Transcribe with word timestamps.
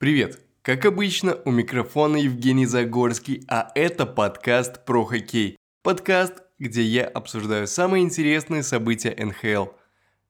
Привет! 0.00 0.38
Как 0.62 0.84
обычно, 0.84 1.40
у 1.44 1.50
микрофона 1.50 2.18
Евгений 2.18 2.66
Загорский, 2.66 3.42
а 3.48 3.72
это 3.74 4.06
подкаст 4.06 4.84
про 4.84 5.04
хоккей. 5.04 5.56
Подкаст, 5.82 6.34
где 6.60 6.82
я 6.82 7.04
обсуждаю 7.04 7.66
самые 7.66 8.04
интересные 8.04 8.62
события 8.62 9.12
НХЛ. 9.18 9.72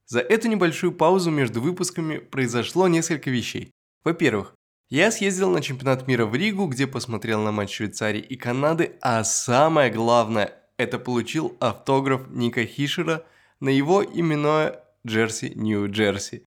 За 0.06 0.20
эту 0.20 0.48
небольшую 0.48 0.92
паузу 0.92 1.30
между 1.30 1.60
выпусками 1.60 2.16
произошло 2.16 2.88
несколько 2.88 3.28
вещей. 3.28 3.70
Во-первых, 4.04 4.54
я 4.88 5.10
съездил 5.10 5.50
на 5.50 5.60
чемпионат 5.60 6.08
мира 6.08 6.24
в 6.24 6.34
Ригу, 6.34 6.66
где 6.66 6.86
посмотрел 6.86 7.42
на 7.42 7.52
матч 7.52 7.74
Швейцарии 7.74 8.22
и 8.22 8.36
Канады, 8.36 8.92
а 9.02 9.22
самое 9.22 9.90
главное, 9.92 10.54
это 10.78 10.98
получил 10.98 11.58
автограф 11.60 12.26
Ника 12.30 12.64
Хишера 12.64 13.22
на 13.60 13.68
его 13.68 14.02
именное 14.02 14.82
Джерси 15.06 15.52
Нью-Джерси. 15.54 16.46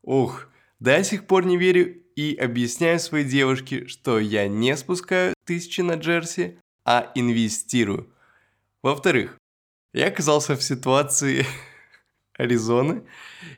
Ух, 0.00 0.46
до 0.78 1.04
сих 1.04 1.26
пор 1.26 1.44
не 1.44 1.58
верю 1.58 2.00
и 2.20 2.36
объясняю 2.36 3.00
своей 3.00 3.24
девушке, 3.24 3.86
что 3.86 4.18
я 4.18 4.46
не 4.46 4.76
спускаю 4.76 5.32
тысячи 5.46 5.80
на 5.80 5.94
Джерси, 5.94 6.58
а 6.84 7.10
инвестирую. 7.14 8.12
Во-вторых, 8.82 9.38
я 9.94 10.08
оказался 10.08 10.54
в 10.54 10.62
ситуации 10.62 11.46
Аризоны, 12.38 13.04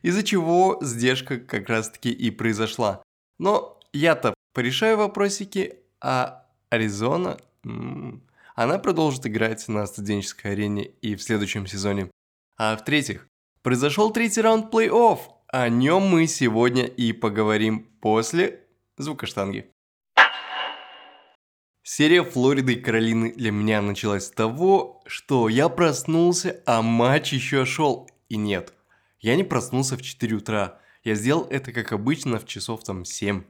из-за 0.03 0.23
чего 0.23 0.79
сдержка 0.81 1.39
как 1.39 1.69
раз 1.69 1.91
таки 1.91 2.13
и 2.13 2.31
произошла. 2.31 3.03
Но 3.41 3.81
я-то 3.93 4.33
порешаю 4.55 4.97
вопросики, 4.97 5.75
а 6.01 6.47
Аризона, 6.71 7.39
она 8.55 8.79
продолжит 8.79 9.27
играть 9.27 9.67
на 9.67 9.85
студенческой 9.87 10.53
арене 10.53 10.85
и 11.03 11.17
в 11.17 11.23
следующем 11.23 11.67
сезоне. 11.67 12.13
А 12.57 12.77
в-третьих, 12.77 13.27
произошел 13.63 14.13
третий 14.13 14.41
раунд 14.41 14.73
плей-офф, 14.73 15.19
о 15.53 15.69
нем 15.69 16.05
мы 16.05 16.27
сегодня 16.29 16.87
и 16.87 17.13
поговорим 17.13 17.87
после 18.01 18.61
звука 18.97 19.27
штанги. 19.27 19.71
Серия 21.83 22.23
Флориды 22.23 22.73
и 22.73 22.81
Каролины 22.81 23.35
для 23.35 23.51
меня 23.53 23.83
началась 23.83 24.27
с 24.27 24.31
того, 24.31 25.03
что 25.07 25.51
я 25.51 25.69
проснулся, 25.69 26.63
а 26.65 26.81
матч 26.81 27.35
еще 27.35 27.67
шел. 27.67 28.09
И 28.31 28.39
нет, 28.39 28.73
я 29.21 29.37
не 29.37 29.45
проснулся 29.45 29.99
в 29.99 30.03
4 30.03 30.37
утра. 30.37 30.81
Я 31.05 31.15
сделал 31.17 31.47
это, 31.51 31.71
как 31.73 31.93
обычно, 31.93 32.39
в 32.39 32.47
часов 32.47 32.83
там 32.83 33.05
7. 33.05 33.43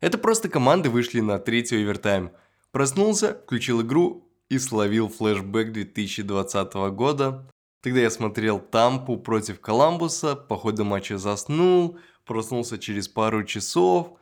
Это 0.00 0.18
просто 0.18 0.50
команды 0.50 0.90
вышли 0.90 1.20
на 1.20 1.38
третий 1.38 1.82
овертайм. 1.82 2.32
Проснулся, 2.70 3.40
включил 3.44 3.80
игру 3.80 4.28
и 4.50 4.58
словил 4.58 5.08
флешбэк 5.08 5.72
2020 5.72 6.74
года, 6.92 7.50
Тогда 7.80 8.00
я 8.00 8.10
смотрел 8.10 8.60
Тампу 8.60 9.16
против 9.16 9.60
Коламбуса, 9.60 10.36
по 10.36 10.56
ходу 10.56 10.84
матча 10.84 11.16
заснул, 11.16 11.98
проснулся 12.26 12.78
через 12.78 13.08
пару 13.08 13.44
часов 13.44 14.18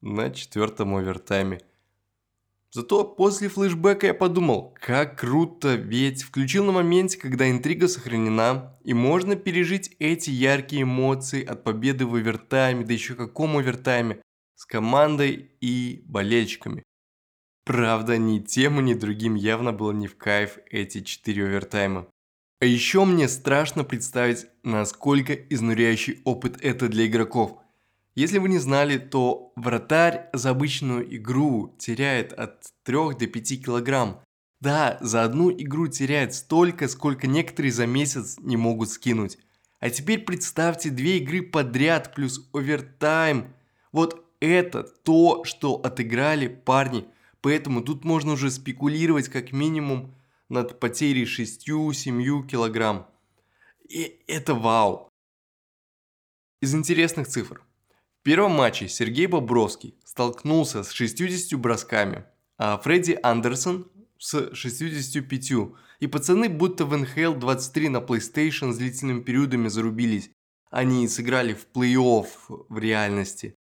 на 0.00 0.30
четвертом 0.30 0.96
овертайме. 0.96 1.60
Зато 2.70 3.04
после 3.04 3.48
флешбека 3.48 4.08
я 4.08 4.14
подумал, 4.14 4.76
как 4.78 5.18
круто, 5.18 5.74
ведь 5.76 6.22
включил 6.22 6.64
на 6.64 6.72
моменте, 6.72 7.18
когда 7.18 7.50
интрига 7.50 7.88
сохранена, 7.88 8.78
и 8.84 8.92
можно 8.92 9.36
пережить 9.36 9.96
эти 10.00 10.30
яркие 10.30 10.82
эмоции 10.82 11.42
от 11.42 11.64
победы 11.64 12.04
в 12.04 12.14
овертайме, 12.14 12.84
да 12.84 12.92
еще 12.92 13.14
каком 13.14 13.56
овертайме, 13.56 14.20
с 14.54 14.66
командой 14.66 15.52
и 15.60 16.02
болельщиками. 16.04 16.82
Правда, 17.64 18.18
ни 18.18 18.40
тем, 18.40 18.84
ни 18.84 18.92
другим 18.92 19.34
явно 19.34 19.72
было 19.72 19.92
не 19.92 20.06
в 20.06 20.16
кайф 20.18 20.58
эти 20.70 21.00
четыре 21.00 21.46
овертайма. 21.46 22.08
А 22.60 22.64
еще 22.64 23.04
мне 23.04 23.28
страшно 23.28 23.84
представить, 23.84 24.46
насколько 24.64 25.32
изнуряющий 25.32 26.20
опыт 26.24 26.58
это 26.60 26.88
для 26.88 27.06
игроков. 27.06 27.58
Если 28.16 28.38
вы 28.38 28.48
не 28.48 28.58
знали, 28.58 28.98
то 28.98 29.52
вратарь 29.54 30.28
за 30.32 30.50
обычную 30.50 31.16
игру 31.16 31.76
теряет 31.78 32.32
от 32.32 32.64
3 32.82 33.14
до 33.16 33.26
5 33.28 33.64
килограмм. 33.64 34.20
Да, 34.60 34.98
за 35.00 35.22
одну 35.22 35.52
игру 35.52 35.86
теряет 35.86 36.34
столько, 36.34 36.88
сколько 36.88 37.28
некоторые 37.28 37.70
за 37.70 37.86
месяц 37.86 38.38
не 38.40 38.56
могут 38.56 38.90
скинуть. 38.90 39.38
А 39.78 39.88
теперь 39.90 40.24
представьте 40.24 40.90
две 40.90 41.18
игры 41.18 41.42
подряд 41.42 42.12
плюс 42.12 42.50
овертайм. 42.52 43.54
Вот 43.92 44.24
это 44.40 44.82
то, 44.82 45.44
что 45.44 45.74
отыграли 45.76 46.48
парни. 46.48 47.06
Поэтому 47.40 47.82
тут 47.82 48.04
можно 48.04 48.32
уже 48.32 48.50
спекулировать 48.50 49.28
как 49.28 49.52
минимум 49.52 50.16
над 50.48 50.80
потерей 50.80 51.24
6-7 51.24 52.46
килограмм. 52.46 53.08
И 53.88 54.22
это 54.26 54.54
вау. 54.54 55.08
Из 56.60 56.74
интересных 56.74 57.28
цифр. 57.28 57.62
В 58.20 58.22
первом 58.24 58.52
матче 58.52 58.88
Сергей 58.88 59.26
Бобровский 59.26 59.94
столкнулся 60.04 60.82
с 60.82 60.90
60 60.90 61.58
бросками, 61.58 62.24
а 62.56 62.78
Фредди 62.78 63.18
Андерсон 63.22 63.90
с 64.18 64.54
65. 64.54 65.52
И 66.00 66.06
пацаны 66.06 66.48
будто 66.48 66.84
в 66.84 66.92
NHL 66.94 67.38
23 67.38 67.88
на 67.88 67.98
PlayStation 67.98 68.72
с 68.72 68.78
длительными 68.78 69.22
периодами 69.22 69.68
зарубились. 69.68 70.30
Они 70.70 71.08
сыграли 71.08 71.54
в 71.54 71.66
плей-офф 71.72 72.28
в 72.68 72.78
реальности. 72.78 73.54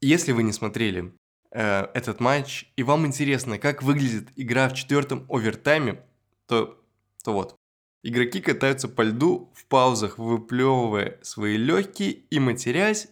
Если 0.00 0.32
вы 0.32 0.42
не 0.42 0.52
смотрели 0.52 1.12
э, 1.50 1.86
этот 1.94 2.20
матч, 2.20 2.70
и 2.76 2.82
вам 2.82 3.06
интересно, 3.06 3.58
как 3.58 3.82
выглядит 3.82 4.28
игра 4.36 4.68
в 4.68 4.74
четвертом 4.74 5.26
овертайме, 5.28 6.02
то, 6.46 6.80
то 7.24 7.32
вот. 7.32 7.56
Игроки 8.02 8.40
катаются 8.40 8.88
по 8.88 9.02
льду 9.02 9.52
в 9.54 9.66
паузах, 9.66 10.18
выплевывая 10.18 11.18
свои 11.22 11.56
легкие 11.56 12.12
и 12.12 12.38
матерясь, 12.38 13.08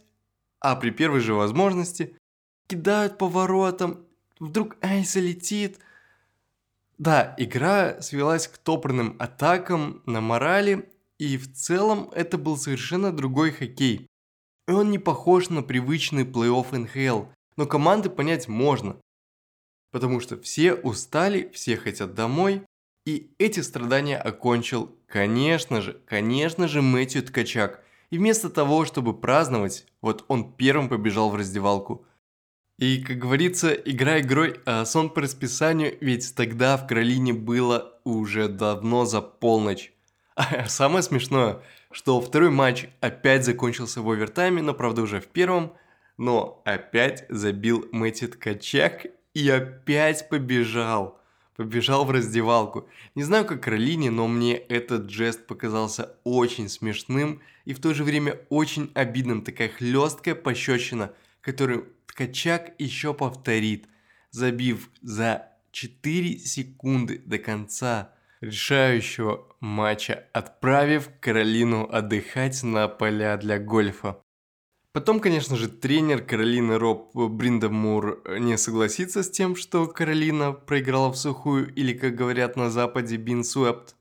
а 0.61 0.77
при 0.77 0.91
первой 0.91 1.21
же 1.21 1.35
возможности 1.35 2.17
кидают 2.67 3.19
поворотом, 3.19 4.07
вдруг 4.41 4.77
ай, 4.83 5.05
залетит. 5.05 5.79
Да, 6.97 7.35
игра 7.39 8.01
свелась 8.01 8.49
к 8.49 8.59
топорным 8.59 9.17
атакам 9.19 10.03
на 10.07 10.21
морали, 10.21 10.91
и 11.19 11.37
в 11.37 11.53
целом 11.53 12.11
это 12.15 12.39
был 12.39 12.57
совершенно 12.57 13.13
другой 13.13 13.51
хоккей. 13.51 14.07
И 14.67 14.73
он 14.73 14.91
не 14.91 14.99
похож 14.99 15.49
на 15.49 15.63
привычный 15.63 16.25
плей-офф 16.25 16.77
НХЛ, 16.77 17.31
но 17.59 17.67
команды 17.67 18.09
понять 18.09 18.47
можно. 18.47 18.97
Потому 19.91 20.21
что 20.21 20.41
все 20.41 20.75
устали, 20.75 21.51
все 21.53 21.77
хотят 21.77 22.15
домой, 22.15 22.63
и 23.05 23.35
эти 23.39 23.61
страдания 23.61 24.17
окончил, 24.17 24.97
конечно 25.09 25.81
же, 25.81 26.01
конечно 26.07 26.69
же, 26.69 26.83
Мэтью 26.83 27.25
Ткачак. 27.25 27.83
И 28.11 28.19
вместо 28.19 28.49
того, 28.49 28.85
чтобы 28.85 29.13
праздновать, 29.13 29.87
вот 30.01 30.25
он 30.29 30.53
первым 30.53 30.89
побежал 30.89 31.31
в 31.31 31.35
раздевалку. 31.35 32.07
И, 32.79 33.03
как 33.03 33.19
говорится, 33.19 33.73
игра 33.73 34.21
игрой, 34.21 34.61
а 34.65 34.85
сон 34.85 35.11
по 35.11 35.21
расписанию, 35.23 35.99
ведь 36.01 36.37
тогда 36.37 36.77
в 36.77 36.87
Каролине 36.87 37.33
было 37.33 37.99
уже 38.05 38.47
давно 38.47 39.05
за 39.05 39.21
полночь. 39.21 39.93
А 40.37 40.69
самое 40.69 41.03
смешное, 41.03 41.61
что 41.91 42.21
второй 42.21 42.51
матч 42.51 42.87
опять 43.01 43.45
закончился 43.45 44.01
в 44.01 44.09
овертайме, 44.09 44.63
но 44.63 44.75
правда 44.75 45.03
уже 45.03 45.21
в 45.21 45.27
первом– 45.27 45.73
но 46.19 46.61
опять 46.67 47.25
забил 47.31 47.89
Мэти 47.93 48.27
Ткачак 48.27 49.07
и 49.33 49.49
опять 49.49 50.29
побежал. 50.29 51.19
Побежал 51.57 52.05
в 52.05 52.11
раздевалку. 52.11 52.89
Не 53.15 53.23
знаю, 53.23 53.45
как 53.45 53.63
Каролине, 53.63 54.11
но 54.11 54.29
мне 54.29 54.57
этот 54.57 55.11
жест 55.11 55.47
показался 55.47 56.17
очень 56.23 56.69
смешным 56.69 57.41
и 57.65 57.73
в 57.73 57.81
то 57.81 57.95
же 57.95 58.05
время 58.05 58.39
очень 58.49 58.93
обидным. 58.95 59.43
Такая 59.43 59.69
хлесткая 59.69 60.35
пощечина, 60.35 61.13
которую 61.41 61.89
Ткачак 62.07 62.75
еще 62.79 63.15
повторит, 63.15 63.87
забив 64.31 64.91
за 65.03 65.49
4 65.73 66.39
секунды 66.39 67.23
до 67.25 67.39
конца 67.39 68.13
решающего 68.41 69.47
матча, 69.61 70.25
отправив 70.33 71.11
Каролину 71.21 71.89
отдыхать 71.91 72.63
на 72.63 72.89
поля 72.89 73.37
для 73.37 73.59
гольфа. 73.59 74.21
Потом, 74.93 75.21
конечно 75.21 75.57
же, 75.57 75.69
тренер 75.69 76.25
Каролины 76.25 76.79
Роб 76.79 77.15
Бриндамур 77.15 78.23
не 78.39 78.57
согласится 78.57 79.23
с 79.23 79.31
тем, 79.31 79.55
что 79.55 79.87
Каролина 79.87 80.53
проиграла 80.53 81.13
в 81.13 81.17
сухую 81.17 81.73
или, 81.75 81.93
как 81.93 82.15
говорят 82.15 82.57
на 82.57 82.71
Западе, 82.71 83.17
бин 83.17 83.45
суэпт. 83.45 83.97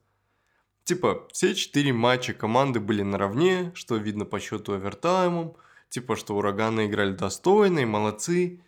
Типа, 0.86 1.28
все 1.34 1.54
четыре 1.54 1.92
матча 1.92 2.34
команды 2.34 2.80
были 2.80 3.01
наравне, 3.01 3.74
что 3.75 3.98
видно 3.98 4.24
по 4.24 4.39
счету 4.39 4.74
овертаймом, 4.74 5.57
типа, 5.89 6.16
что 6.16 6.38
ураганы 6.38 6.86
играли 6.86 7.12
достойно 7.12 7.80
и 7.80 7.86
молодцы. 7.86 8.62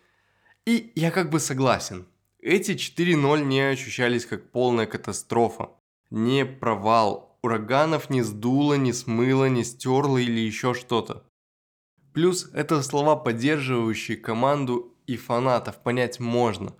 И 0.66 0.92
я 0.94 1.10
как 1.10 1.30
бы 1.30 1.40
согласен. 1.40 2.06
Эти 2.38 2.72
4-0 2.72 3.44
не 3.44 3.60
ощущались 3.60 4.26
как 4.26 4.50
полная 4.50 4.86
катастрофа. 4.86 5.70
Не 6.10 6.44
провал. 6.44 7.38
Ураганов 7.42 8.10
не 8.10 8.20
сдуло, 8.20 8.74
не 8.74 8.92
смыло, 8.92 9.48
не 9.48 9.64
стерло 9.64 10.18
или 10.18 10.40
еще 10.40 10.74
что-то. 10.74 11.24
Плюс 12.12 12.50
это 12.52 12.82
слова, 12.82 13.16
поддерживающие 13.16 14.16
команду 14.16 14.94
и 15.06 15.16
фанатов, 15.16 15.80
понять 15.82 16.20
можно. 16.20 16.74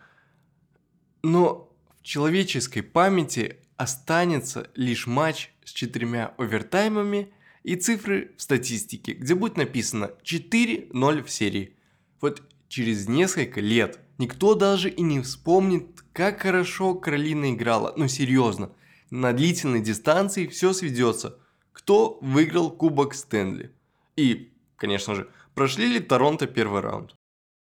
Но 1.23 1.73
в 2.01 2.03
человеческой 2.03 2.83
памяти 2.83 3.59
останется 3.77 4.71
лишь 4.75 5.07
матч 5.07 5.51
с 5.65 5.73
четырьмя 5.73 6.35
овертаймами 6.37 7.33
и 7.63 7.77
цифры 7.77 8.33
в 8.37 8.43
статистике, 8.43 9.13
где 9.13 9.35
будет 9.35 9.57
написано 9.57 10.11
4-0 10.23 11.23
в 11.23 11.31
серии. 11.31 11.77
Вот 12.21 12.43
через 12.69 13.09
несколько 13.09 13.61
лет 13.61 14.01
никто 14.19 14.55
даже 14.55 14.91
и 14.91 15.03
не 15.03 15.21
вспомнит, 15.21 16.05
как 16.13 16.41
хорошо 16.41 16.95
Каролина 16.95 17.53
играла. 17.53 17.93
Ну 17.97 18.09
серьезно, 18.09 18.73
на 19.11 19.33
длительной 19.33 19.81
дистанции 19.81 20.47
все 20.47 20.73
сведется. 20.73 21.39
Кто 21.73 22.19
выиграл 22.21 22.71
Кубок 22.71 23.15
Стэнли? 23.15 23.73
И, 24.17 24.50
конечно 24.81 25.15
же, 25.15 25.29
прошли 25.55 25.87
ли 25.87 26.01
Торонто 26.01 26.47
первый 26.47 26.81
раунд? 26.81 27.15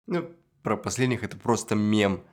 Ну, 0.06 0.30
про 0.62 0.76
последних 0.76 1.24
это 1.24 1.36
просто 1.36 1.74
мем. 1.74 2.24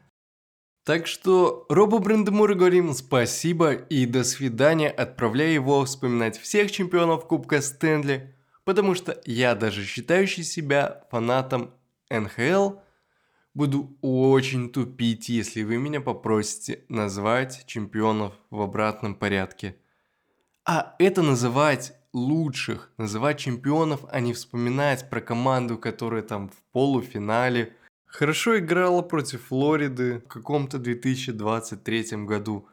Так 0.86 1.07
что 1.07 1.66
Робу 1.69 2.00
Брендемуру 2.00 2.56
говорим 2.56 2.94
спасибо 2.94 3.74
и 3.74 4.06
до 4.06 4.24
свидания, 4.24 4.89
отправляя 4.89 5.50
его 5.50 5.83
вспоминать 5.86 6.39
всех 6.39 6.71
чемпионов 6.71 7.27
Кубка 7.27 7.62
Стэнли, 7.62 8.36
потому 8.63 8.95
что 8.95 9.19
я 9.25 9.56
даже 9.56 9.83
считающий 9.83 10.44
себя 10.44 11.04
фанатом 11.12 11.74
НХЛ, 12.10 12.77
буду 13.54 13.98
очень 14.01 14.69
тупить, 14.72 15.30
если 15.30 15.63
вы 15.63 15.77
меня 15.77 16.01
попросите 16.01 16.86
назвать 16.89 17.65
чемпионов 17.65 18.33
в 18.50 18.62
обратном 18.62 19.15
порядке. 19.15 19.75
А 20.65 20.95
это 21.00 21.22
называть 21.22 21.94
лучших, 22.14 22.92
называть 22.98 23.40
чемпионов, 23.40 24.06
а 24.10 24.20
не 24.20 24.34
вспоминать 24.34 25.10
про 25.10 25.22
команду, 25.22 25.78
которая 25.78 26.22
там 26.22 26.50
в 26.50 26.62
полуфинале 26.72 27.76
хорошо 28.06 28.60
играла 28.60 29.02
против 29.02 29.44
Флориды 29.46 30.20
в 30.20 30.28
каком-то 30.28 30.80
2023 30.80 32.26
году. 32.26 32.68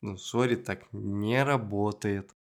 Ну, 0.00 0.16
сори, 0.16 0.56
так 0.56 0.84
не 0.92 1.42
работает. 1.42 2.34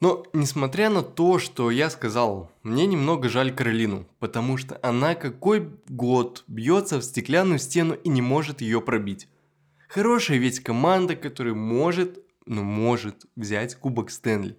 Но, 0.00 0.24
несмотря 0.32 0.90
на 0.90 1.02
то, 1.02 1.38
что 1.38 1.70
я 1.70 1.88
сказал, 1.88 2.50
мне 2.62 2.86
немного 2.86 3.28
жаль 3.28 3.54
Каролину, 3.54 4.06
потому 4.18 4.56
что 4.56 4.78
она 4.82 5.14
какой 5.14 5.70
год 5.88 6.44
бьется 6.46 6.98
в 6.98 7.04
стеклянную 7.04 7.58
стену 7.58 7.94
и 7.94 8.08
не 8.08 8.20
может 8.20 8.60
ее 8.60 8.80
пробить. 8.80 9.28
Хорошая 9.88 10.38
ведь 10.38 10.60
команда, 10.60 11.14
которая 11.16 11.54
может, 11.54 12.18
ну 12.46 12.62
может, 12.62 13.24
взять 13.36 13.76
Кубок 13.76 14.10
Стэнли. 14.10 14.58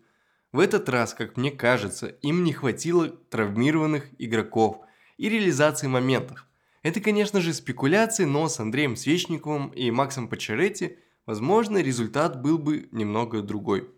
В 0.56 0.60
этот 0.60 0.88
раз, 0.88 1.14
как 1.14 1.36
мне 1.36 1.52
кажется, 1.52 2.08
им 2.22 2.46
не 2.46 2.54
хватило 2.54 3.10
травмированных 3.10 4.08
игроков 4.18 4.78
и 5.18 5.28
реализации 5.28 5.88
моментов. 5.88 6.48
Это, 6.82 7.02
конечно 7.02 7.42
же, 7.42 7.54
спекуляции, 7.54 8.24
но 8.24 8.48
с 8.48 8.62
Андреем 8.62 8.96
Свечниковым 8.96 9.68
и 9.72 9.92
Максом 9.92 10.30
Пачеретти, 10.30 10.98
возможно, 11.26 11.80
результат 11.80 12.42
был 12.42 12.58
бы 12.58 12.88
немного 12.94 13.42
другой. 13.42 13.90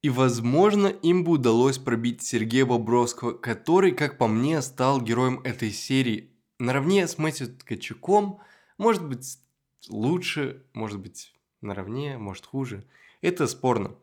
И, 0.00 0.10
возможно, 0.10 0.86
им 0.86 1.24
бы 1.24 1.32
удалось 1.32 1.78
пробить 1.78 2.22
Сергея 2.22 2.66
Бобровского, 2.66 3.32
который, 3.32 3.90
как 3.90 4.16
по 4.16 4.28
мне, 4.28 4.62
стал 4.62 5.00
героем 5.00 5.40
этой 5.42 5.72
серии. 5.72 6.30
Наравне 6.60 7.08
с 7.08 7.18
Мэтью 7.18 7.48
Ткачуком, 7.48 8.38
может 8.78 9.04
быть, 9.04 9.38
лучше, 9.88 10.62
может 10.72 11.00
быть, 11.00 11.34
наравне, 11.60 12.16
может, 12.16 12.46
хуже. 12.46 12.86
Это 13.22 13.48
спорно. 13.48 13.96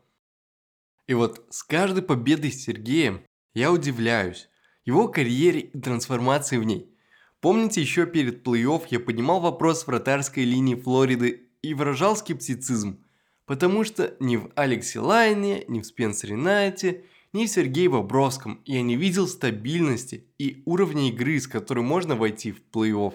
И 1.06 1.14
вот 1.14 1.44
с 1.50 1.62
каждой 1.62 2.02
победой 2.02 2.52
Сергея 2.52 3.22
я 3.54 3.72
удивляюсь. 3.72 4.48
Его 4.84 5.08
карьере 5.08 5.60
и 5.60 5.80
трансформации 5.80 6.56
в 6.56 6.64
ней. 6.64 6.94
Помните, 7.40 7.80
еще 7.80 8.06
перед 8.06 8.46
плей-офф 8.46 8.86
я 8.90 9.00
поднимал 9.00 9.40
вопрос 9.40 9.86
вратарской 9.86 10.44
линии 10.44 10.74
Флориды 10.74 11.48
и 11.62 11.74
выражал 11.74 12.16
скептицизм– 12.16 13.04
Потому 13.46 13.84
что 13.84 14.14
ни 14.20 14.36
в 14.36 14.50
Алексе 14.54 15.00
Лайоне, 15.00 15.64
ни 15.68 15.80
в 15.80 15.86
Спенсере 15.86 16.36
Найте, 16.36 17.04
ни 17.32 17.46
в 17.46 17.50
Сергее 17.50 17.88
Бобровском 17.88 18.62
я 18.64 18.82
не 18.82 18.96
видел 18.96 19.26
стабильности 19.26 20.26
и 20.38 20.62
уровня 20.64 21.08
игры, 21.08 21.40
с 21.40 21.48
которой 21.48 21.80
можно 21.80 22.14
войти 22.14 22.52
в 22.52 22.62
плей-офф. 22.72 23.14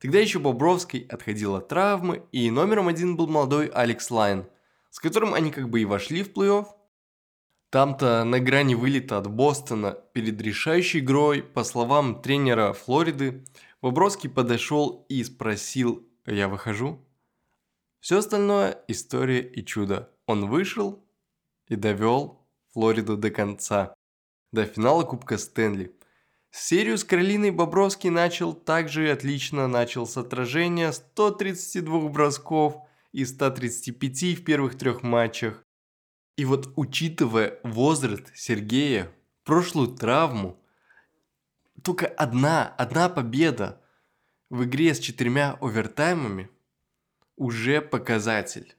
Тогда 0.00 0.18
еще 0.18 0.38
Бобровский 0.38 1.06
отходил 1.08 1.54
от 1.54 1.68
травмы, 1.68 2.24
и 2.32 2.50
номером 2.50 2.88
один 2.88 3.16
был 3.16 3.26
молодой 3.26 3.68
Алекс 3.68 4.10
Лайон, 4.10 4.46
с 4.90 4.98
которым 4.98 5.32
они 5.32 5.50
как 5.50 5.70
бы 5.70 5.80
и 5.80 5.84
вошли 5.84 6.22
в 6.22 6.32
плей-офф. 6.32 6.66
Там-то 7.74 8.22
на 8.22 8.38
грани 8.38 8.76
вылета 8.76 9.18
от 9.18 9.26
Бостона 9.26 9.98
перед 10.12 10.40
решающей 10.40 11.00
игрой, 11.00 11.42
по 11.42 11.64
словам 11.64 12.22
тренера 12.22 12.72
Флориды, 12.72 13.44
Бобровский 13.82 14.30
подошел 14.30 15.04
и 15.08 15.24
спросил 15.24 16.06
«Я 16.24 16.46
выхожу?» 16.46 17.04
Все 17.98 18.18
остальное– 18.18 18.78
история 18.86 19.40
и 19.40 19.64
чудо. 19.64 20.08
Он 20.26 20.48
вышел 20.48 21.04
и 21.66 21.74
довел 21.74 22.46
Флориду 22.74 23.16
до 23.16 23.32
конца, 23.32 23.96
до 24.52 24.66
финала 24.66 25.02
Кубка 25.02 25.36
Стэнли. 25.36 25.96
Серию 26.52 26.96
с 26.96 27.02
Каролиной 27.02 27.50
Бобровский 27.50 28.10
начал 28.10 28.52
также 28.52 29.10
отлично, 29.10 29.66
начал 29.66 30.06
с 30.06 30.16
отражения 30.16 30.92
132 30.92 32.08
бросков 32.08 32.76
и 33.10 33.24
135 33.24 34.38
в 34.38 34.44
первых 34.44 34.78
трех 34.78 35.02
матчах. 35.02 35.63
И 36.36 36.44
вот 36.44 36.72
учитывая 36.76 37.60
возраст 37.62 38.32
Сергея, 38.34 39.10
прошлую 39.44 39.88
травму, 39.96 40.60
только 41.82 42.06
одна, 42.06 42.66
одна 42.66 43.08
победа 43.08 43.80
в 44.50 44.64
игре 44.64 44.94
с 44.94 44.98
четырьмя 44.98 45.56
овертаймами 45.60 46.50
уже 47.36 47.80
показатель. 47.80 48.74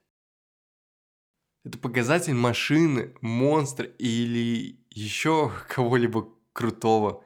Это 1.64 1.78
показатель 1.78 2.34
машины, 2.34 3.16
монстра 3.22 3.86
или 3.86 4.80
еще 4.90 5.52
кого-либо 5.70 6.34
крутого. 6.54 7.24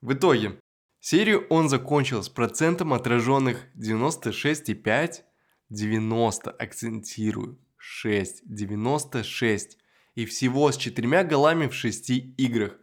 В 0.00 0.12
итоге, 0.12 0.60
серию 1.00 1.46
он 1.48 1.68
закончил 1.68 2.22
с 2.22 2.28
процентом 2.28 2.92
отраженных 2.92 3.66
96,5, 3.76 5.22
90, 5.70 6.50
акцентирую, 6.50 7.58
6, 7.78 8.42
96 8.44 9.78
и 10.14 10.26
всего 10.26 10.70
с 10.70 10.76
четырьмя 10.76 11.24
голами 11.24 11.68
в 11.68 11.74
шести 11.74 12.34
играх. 12.36 12.78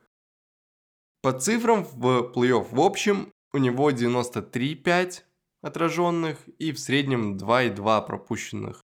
По 1.21 1.31
цифрам 1.33 1.83
в 1.83 2.31
плей-офф 2.33 2.67
в 2.71 2.81
общем 2.81 3.31
у 3.53 3.57
него 3.57 3.91
93,5, 3.91 5.21
отраженных 5.61 6.37
и 6.59 6.71
в 6.71 6.79
среднем 6.79 7.37
2,2 7.37 8.05
пропущенных. 8.05 8.83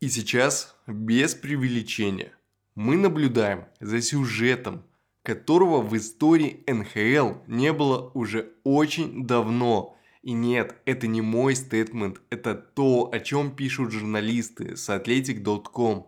И 0.00 0.08
сейчас, 0.08 0.76
без 0.86 1.34
преувеличения, 1.34 2.36
мы 2.74 2.96
наблюдаем 2.96 3.66
за 3.80 4.02
сюжетом, 4.02 4.84
которого 5.22 5.80
в 5.80 5.96
истории 5.96 6.62
НХЛ 6.66 7.40
не 7.46 7.72
было 7.72 8.10
уже 8.14 8.52
очень 8.64 9.26
давно. 9.26 9.96
И 10.24 10.32
нет, 10.32 10.74
это 10.86 11.06
не 11.06 11.20
мой 11.20 11.54
стейтмент, 11.54 12.22
это 12.30 12.54
то, 12.54 13.10
о 13.12 13.20
чем 13.20 13.54
пишут 13.54 13.92
журналисты 13.92 14.74
с 14.74 14.88
athletic.com. 14.88 16.06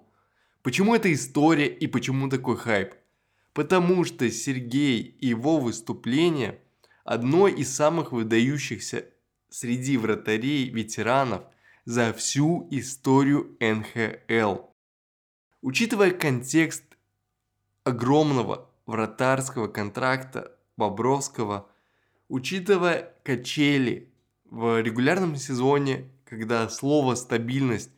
Почему 0.62 0.94
эта 0.94 1.12
история 1.12 1.68
и 1.68 1.86
почему 1.86 2.30
такой 2.30 2.56
хайп? 2.56 2.94
Потому 3.52 4.04
что 4.04 4.30
Сергей 4.30 5.02
и 5.02 5.26
его 5.28 5.58
выступление– 5.58 6.58
одно 7.04 7.46
из 7.46 7.74
самых 7.74 8.12
выдающихся 8.12 9.04
среди 9.50 9.98
вратарей 9.98 10.70
ветеранов 10.70 11.44
за 11.84 12.14
всю 12.14 12.68
историю 12.70 13.54
НХЛ. 13.60 14.62
Учитывая 15.60 16.12
контекст 16.12 16.84
огромного 17.84 18.70
вратарского 18.86 19.68
контракта 19.68 20.56
Бобровского, 20.78 21.68
учитывая 22.28 23.12
качели 23.26 24.14
в 24.44 24.80
регулярном 24.80 25.34
сезоне, 25.34 26.08
когда 26.24 26.68
слово 26.68 27.16
«стабильность» 27.16 27.90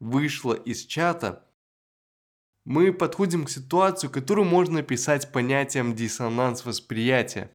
вышло 0.00 0.54
из 0.54 0.84
чата, 0.84 1.48
мы 2.64 2.92
подходим 2.92 3.44
к 3.44 3.50
ситуации, 3.50 4.08
которую 4.08 4.44
можно 4.44 4.80
описать 4.80 5.30
понятием 5.30 5.94
диссонанс 5.94 6.64
восприятия. 6.64 7.52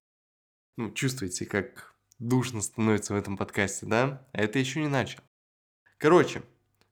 Ну, 0.78 0.92
чувствуете, 0.92 1.46
как 1.46 1.96
душно 2.18 2.62
становится 2.62 3.14
в 3.14 3.18
этом 3.18 3.36
подкасте, 3.36 3.86
да? 3.86 4.26
А 4.32 4.42
это 4.42 4.60
еще 4.60 4.82
не 4.82 4.88
начал. 4.88 5.20
Короче, 5.98 6.44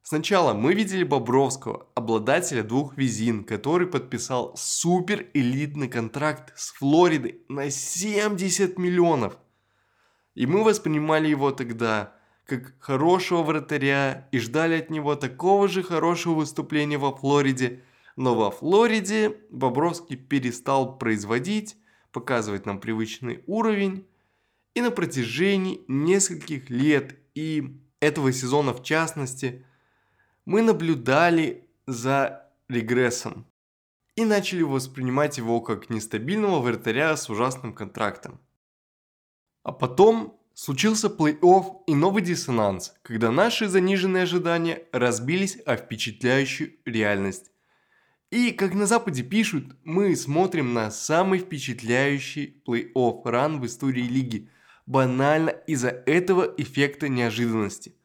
сначала 0.02 0.54
мы 0.54 0.74
видели 0.74 1.04
Бобровского, 1.06 1.88
обладателя 1.96 2.64
двух 2.64 2.98
визин, 2.98 3.46
который 3.46 3.88
подписал 3.88 4.54
супер 4.58 5.28
элитный 5.34 5.88
контракт 5.88 6.52
с 6.58 6.72
Флоридой 6.74 7.42
на 7.48 7.70
70 7.70 8.78
миллионов. 8.78 9.38
И 10.36 10.46
мы 10.46 10.64
воспринимали 10.64 11.28
его 11.28 11.52
тогда 11.52 12.14
как 12.46 12.76
хорошего 12.80 13.42
вратаря 13.42 14.28
и 14.32 14.38
ждали 14.38 14.78
от 14.78 14.90
него 14.90 15.16
такого 15.16 15.68
же 15.68 15.82
хорошего 15.82 16.36
выступления 16.36 16.98
во 16.98 17.16
Флориде. 17.16 17.84
Но 18.16 18.36
во 18.36 18.52
Флориде 18.52 19.38
Бобровский 19.50 20.16
перестал 20.16 20.98
производить, 20.98 21.76
показывать 22.12 22.66
нам 22.66 22.80
привычный 22.80 23.44
уровень, 23.48 24.06
и 24.74 24.82
на 24.82 24.92
протяжении 24.92 25.82
нескольких 25.88 26.70
лет 26.70 27.18
и 27.34 27.80
этого 28.00 28.32
сезона 28.32 28.74
в 28.74 28.84
частности, 28.84 29.66
мы 30.46 30.62
наблюдали 30.62 31.68
за 31.88 32.52
регрессом 32.68 33.46
и 34.16 34.26
начали 34.26 34.62
воспринимать 34.62 35.38
его 35.38 35.62
как 35.62 35.90
нестабильного 35.90 36.60
вратаря 36.60 37.16
с 37.16 37.30
ужасным 37.30 37.74
контрактом. 37.74 38.40
А 39.66 39.72
потом 39.72 40.40
случился 40.54 41.08
плей-офф 41.08 41.86
и 41.88 41.96
новый 41.96 42.22
диссонанс, 42.22 42.94
когда 43.02 43.32
наши 43.32 43.68
заниженные 43.68 44.24
ожидания 44.24 44.84
разбились 44.92 45.58
о 45.66 45.76
впечатляющую 45.76 46.74
реальность. 46.86 47.50
И, 48.30 48.52
как 48.52 48.76
на 48.76 48.86
Западе 48.86 49.24
пишут, 49.24 49.76
мы 49.84 50.16
смотрим 50.16 50.76
на 50.76 50.92
самый 50.92 51.40
впечатляющий 51.40 52.62
плей-офф 52.64 53.22
ран 53.26 53.60
в 53.60 53.66
истории 53.66 54.04
лиги, 54.04 54.52
банально 54.86 55.50
из-за 55.50 55.90
этого 55.90 56.54
эффекта 56.58 57.10
неожиданности. 57.10 57.96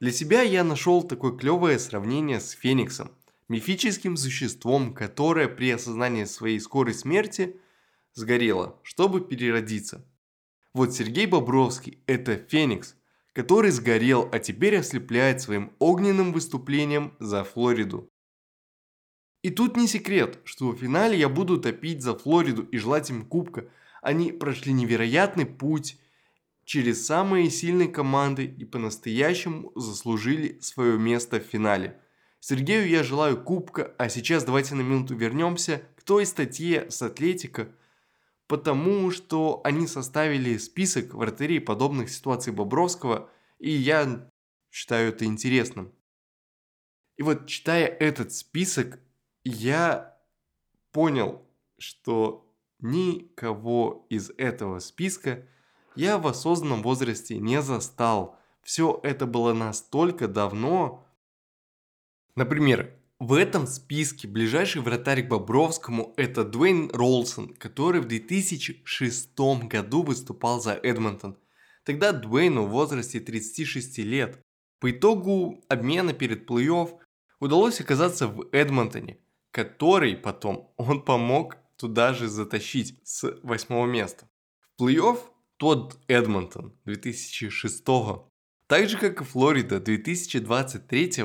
Для 0.00 0.10
себя 0.10 0.40
я 0.40 0.64
нашел 0.64 1.02
такое 1.02 1.32
клевое 1.32 1.78
сравнение 1.78 2.40
с 2.40 2.52
Фениксом, 2.52 3.10
мифическим 3.48 4.16
существом, 4.16 4.94
которое 4.94 5.48
при 5.48 5.70
осознании 5.70 6.24
своей 6.24 6.58
скорой 6.58 6.94
смерти 6.94 7.60
сгорело, 8.14 8.78
чтобы 8.82 9.20
переродиться. 9.20 10.02
Вот 10.78 10.94
Сергей 10.94 11.26
Бобровский– 11.26 11.98
это 12.06 12.36
Феникс, 12.36 12.94
который 13.32 13.72
сгорел, 13.72 14.28
а 14.30 14.38
теперь 14.38 14.76
ослепляет 14.76 15.40
своим 15.40 15.72
огненным 15.80 16.32
выступлением 16.32 17.16
за 17.18 17.42
Флориду. 17.42 18.08
И 19.42 19.50
тут 19.50 19.76
не 19.76 19.88
секрет, 19.88 20.38
что 20.44 20.70
в 20.70 20.78
финале 20.78 21.18
я 21.18 21.28
буду 21.28 21.58
топить 21.58 22.00
за 22.00 22.16
Флориду 22.16 22.62
и 22.62 22.78
желать 22.78 23.10
им 23.10 23.26
кубка. 23.26 23.68
Они 24.02 24.30
прошли 24.30 24.72
невероятный 24.72 25.46
путь 25.46 25.98
через 26.64 27.04
самые 27.04 27.50
сильные 27.50 27.88
команды 27.88 28.44
и 28.44 28.64
по-настоящему 28.64 29.72
заслужили 29.74 30.60
свое 30.60 30.96
место 30.96 31.40
в 31.40 31.42
финале. 31.42 32.00
Сергею 32.38 32.88
я 32.88 33.02
желаю 33.02 33.42
кубка, 33.42 33.96
а 33.98 34.08
сейчас 34.08 34.44
давайте 34.44 34.76
на 34.76 34.82
минуту 34.82 35.16
вернемся 35.16 35.82
к 35.96 36.04
той 36.04 36.24
статье 36.24 36.88
с 36.88 37.02
Атлетика, 37.02 37.68
потому 38.48 39.10
что 39.10 39.60
они 39.62 39.86
составили 39.86 40.56
список 40.56 41.14
вратарей 41.14 41.60
подобных 41.60 42.10
ситуаций 42.10 42.52
Бобровского, 42.52 43.30
и 43.58 43.70
я 43.70 44.30
считаю 44.70 45.10
это 45.10 45.26
интересным. 45.26 45.92
И 47.16 47.22
вот 47.22 47.46
читая 47.46 47.86
этот 47.86 48.32
список, 48.32 49.00
я 49.44 50.18
понял, 50.92 51.46
что 51.78 52.52
никого 52.80 54.06
из 54.08 54.30
этого 54.38 54.78
списка 54.78 55.46
я 55.94 56.16
в 56.16 56.26
осознанном 56.26 56.82
возрасте 56.82 57.38
не 57.38 57.60
застал. 57.60 58.38
Все 58.62 58.98
это 59.02 59.26
было 59.26 59.52
настолько 59.52 60.26
давно. 60.26 61.06
Например, 62.34 62.97
в 63.20 63.32
этом 63.32 63.66
списке 63.66 64.28
ближайший 64.28 64.82
вратарь 64.82 65.22
к 65.22 65.28
Бобровскому 65.28 66.14
это 66.16 66.44
Дуэйн 66.44 66.90
Ролсон, 66.92 67.54
который 67.54 68.00
в 68.00 68.06
2006 68.06 69.38
году 69.64 70.02
выступал 70.02 70.60
за 70.60 70.74
Эдмонтон. 70.74 71.38
Тогда 71.84 72.12
Дуэйну 72.12 72.66
в 72.66 72.70
возрасте 72.70 73.20
36 73.20 73.98
лет. 73.98 74.40
По 74.80 74.90
итогу 74.90 75.64
обмена 75.68 76.12
перед 76.12 76.48
плей-офф 76.48 76.90
удалось 77.40 77.80
оказаться 77.80 78.28
в 78.28 78.46
Эдмонтоне– 78.52 79.18
который 79.50 80.16
потом 80.16 80.72
он 80.76 81.02
помог 81.02 81.56
туда 81.76 82.12
же 82.12 82.28
затащить 82.28 83.00
с 83.04 83.40
восьмого 83.42 83.86
места. 83.86 84.28
В 84.76 84.82
плей-офф 84.82 85.18
тот 85.56 85.98
Эдмонтон 86.06 86.74
2006 86.84 87.84
так 88.68 88.88
же 88.88 88.98
как 88.98 89.20
и 89.20 89.24
Флорида 89.24 89.80
2023 89.80 91.24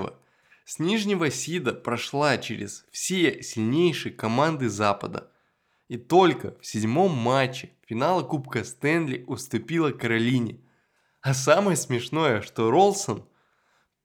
с 0.66 0.80
нижнего 0.80 1.30
сида 1.30 1.74
прошла 1.74 2.38
через 2.38 2.86
все 2.92 3.42
сильнейшие 3.42 4.14
команды 4.14 4.70
Запада. 4.70 5.32
И 5.88 5.98
только 5.98 6.58
в 6.60 6.66
седьмом 6.66 7.12
матче 7.12 7.72
финала 7.88 8.24
Кубка 8.24 8.64
Стэнли 8.64 9.24
уступила 9.28 9.92
Каролине. 9.92 10.62
А 11.22 11.34
самое 11.34 11.78
смешное, 11.78 12.42
что 12.42 12.72
Ролсон– 12.72 13.26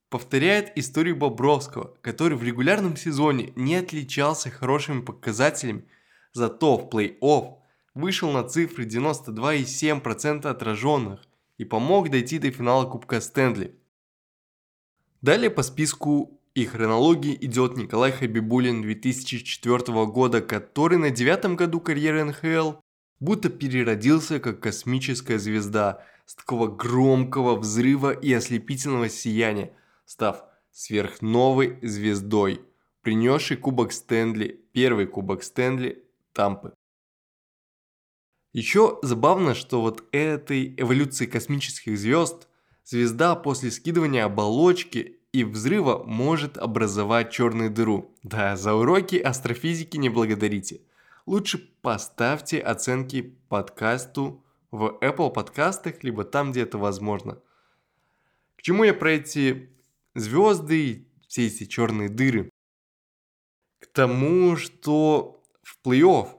повторяет 0.08 0.76
историю 0.76 1.16
Бобровского, 1.16 1.94
который 2.00 2.36
в 2.36 2.42
регулярном 2.42 2.96
сезоне 2.96 3.52
не 3.56 3.76
отличался 3.76 4.50
хорошими 4.50 5.00
показателями, 5.00 5.86
зато 6.32 6.76
в 6.76 6.88
плей-офф 6.88 7.56
вышел 7.94 8.30
на 8.30 8.44
цифры 8.44 8.86
92,7% 8.86 10.46
отраженных 10.46 11.20
и 11.58 11.64
помог 11.64 12.10
дойти 12.10 12.38
до 12.38 12.50
финала 12.50 12.86
Кубка 12.86 13.20
Стэнли. 13.20 13.78
Далее 15.20 15.50
по 15.50 15.62
списку 15.62 16.37
и 16.58 16.66
хронологии 16.66 17.38
идет 17.40 17.76
Николай 17.76 18.10
Хабибулин 18.10 18.82
2004 18.82 20.06
года, 20.06 20.40
который 20.40 20.98
на 20.98 21.10
девятом 21.10 21.54
году 21.54 21.80
карьеры 21.80 22.24
НХЛ 22.24 22.80
будто 23.20 23.48
переродился 23.48 24.40
как 24.40 24.58
космическая 24.58 25.38
звезда 25.38 26.04
с 26.26 26.34
такого 26.34 26.66
громкого 26.66 27.54
взрыва 27.54 28.10
и 28.10 28.32
ослепительного 28.32 29.08
сияния, 29.08 29.72
став 30.04 30.42
сверхновой 30.72 31.78
звездой, 31.80 32.60
принесшей 33.02 33.56
Кубок 33.56 33.92
Стэнли, 33.92 34.60
первый 34.72 35.06
Кубок 35.06 35.44
Стэнли 35.44 36.04
Тампы. 36.32 36.74
Еще 38.52 38.98
забавно, 39.02 39.54
что 39.54 39.80
вот 39.80 40.08
этой 40.10 40.74
эволюции 40.76 41.26
космических 41.26 41.96
звезд 41.96 42.48
звезда 42.82 43.36
после 43.36 43.70
скидывания 43.70 44.24
оболочки 44.24 45.17
и 45.38 45.44
взрыва 45.44 46.02
может 46.04 46.58
образовать 46.58 47.30
черную 47.30 47.70
дыру. 47.70 48.12
Да, 48.24 48.56
за 48.56 48.74
уроки 48.74 49.16
астрофизики 49.16 49.96
не 49.96 50.08
благодарите. 50.08 50.80
Лучше 51.26 51.58
поставьте 51.80 52.58
оценки 52.58 53.36
подкасту 53.48 54.44
в 54.72 54.98
Apple 55.00 55.32
подкастах, 55.32 56.02
либо 56.02 56.24
там, 56.24 56.50
где 56.50 56.62
это 56.62 56.76
возможно. 56.76 57.40
К 58.56 58.62
чему 58.62 58.82
я 58.82 58.94
про 58.94 59.12
эти 59.12 59.70
звезды, 60.16 61.06
все 61.28 61.46
эти 61.46 61.66
черные 61.66 62.08
дыры. 62.08 62.50
К 63.78 63.86
тому, 63.86 64.56
что 64.56 65.40
в 65.62 65.78
плей-офф 65.86 66.30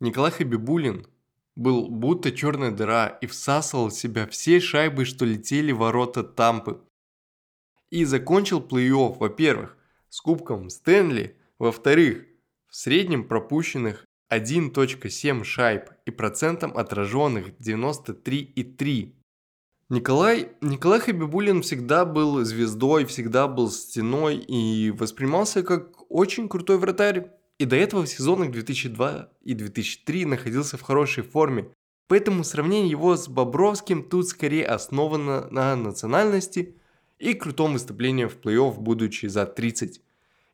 Николай 0.00 0.30
Хабибулин 0.30 1.06
был 1.56 1.90
будто 1.90 2.32
черная 2.32 2.70
дыра 2.70 3.06
и 3.06 3.26
всасывал 3.26 3.90
в 3.90 3.94
себя 3.94 4.26
все 4.26 4.60
шайбы, 4.60 5.04
что 5.04 5.26
летели 5.26 5.72
в 5.72 5.78
ворота 5.78 6.22
Тампы. 6.24 6.80
И 7.90 8.04
закончил 8.04 8.60
плей-офф, 8.60 9.18
во-первых, 9.18 9.76
с 10.08 10.20
кубком 10.20 10.70
Стэнли, 10.70 11.36
во-вторых, 11.58 12.24
в 12.68 12.76
среднем 12.76 13.24
пропущенных 13.24 14.06
1.7 14.30 15.44
шайб 15.44 15.90
и 16.06 16.10
процентом 16.10 16.76
отраженных 16.76 17.48
93,3. 17.58 19.12
Николай, 19.88 20.52
Николай 20.60 21.00
Хабибулин 21.00 21.62
всегда 21.62 22.04
был 22.04 22.44
звездой, 22.44 23.06
всегда 23.06 23.48
был 23.48 23.72
стеной 23.72 24.36
и 24.36 24.92
воспринимался 24.92 25.64
как 25.64 26.08
очень 26.08 26.48
крутой 26.48 26.78
вратарь. 26.78 27.32
И 27.58 27.64
до 27.64 27.74
этого 27.74 28.04
в 28.04 28.08
сезонах 28.08 28.52
2002 28.52 29.30
и 29.42 29.54
2003 29.54 30.26
находился 30.26 30.78
в 30.78 30.82
хорошей 30.82 31.24
форме. 31.24 31.72
Поэтому 32.06 32.44
сравнение 32.44 32.90
его 32.90 33.16
с 33.16 33.28
Бобровским 33.28 34.04
тут 34.04 34.28
скорее 34.28 34.64
основано 34.64 35.48
на 35.50 35.74
национальности 35.74 36.79
и 37.20 37.34
крутом 37.34 37.74
выступлении 37.74 38.24
в 38.24 38.38
плей-офф, 38.38 38.80
будучи 38.80 39.26
за 39.26 39.46
30. 39.46 40.00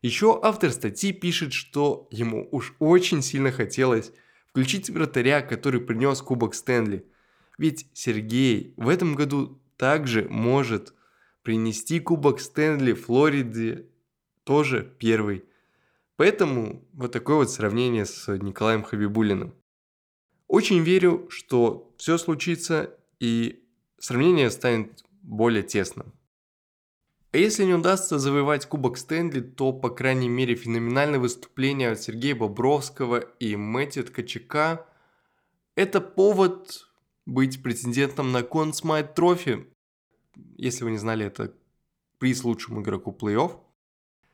Еще 0.03 0.39
автор 0.43 0.71
статьи 0.71 1.11
пишет, 1.11 1.53
что 1.53 2.07
ему 2.11 2.47
уж 2.51 2.75
очень 2.77 3.23
сильно 3.23 3.51
хотелось 3.51 4.11
включить 4.45 4.91
вратаря, 4.91 5.41
который 5.41 5.81
принес 5.81 6.21
Кубок 6.21 6.53
Стэнли– 6.53 7.03
ведь 7.57 7.87
Сергей 7.93 8.73
в 8.77 8.87
этом 8.87 9.15
году 9.15 9.59
также 9.77 10.27
может 10.29 10.93
принести 11.41 11.99
Кубок 11.99 12.39
Стэнли 12.39 12.93
Флориде 12.93 13.87
тоже 14.43 14.93
первый. 14.99 15.43
Поэтому 16.15 16.85
вот 16.93 17.11
такое 17.11 17.37
вот 17.37 17.51
сравнение 17.51 18.05
с 18.05 18.27
Николаем 18.37 18.83
Хабибулиным. 18.83 19.53
Очень 20.47 20.79
верю, 20.79 21.27
что 21.29 21.93
все 21.97 22.17
случится 22.17 22.95
и 23.19 23.63
сравнение 23.99 24.49
станет 24.49 25.03
более 25.21 25.63
тесным. 25.63 26.13
А 27.37 27.39
если 27.39 27.65
не 27.65 27.75
удастся 27.75 28.17
завоевать 28.17 28.65
Кубок 28.65 28.97
Стэнли, 28.97 29.41
то, 29.41 29.71
по 29.71 29.91
крайней 29.91 30.27
мере, 30.27 30.55
феноменальное 30.55 31.19
выступление 31.19 31.91
от 31.91 32.01
Сергея 32.01 32.33
Бобровского 32.33 33.19
и 33.19 33.55
Мэтти 33.55 34.01
Ткачака– 34.01 34.87
это 35.75 36.01
повод 36.01 36.87
быть 37.27 37.61
претендентом 37.61 38.31
на 38.31 38.39
Smythe 38.39 39.13
Trophy. 39.13 39.67
Если 40.55 40.83
вы 40.83 40.89
не 40.89 40.97
знали, 40.97 41.27
это 41.27 41.53
приз 42.17 42.43
лучшему 42.43 42.81
игроку 42.81 43.15
плей-офф. 43.15 43.51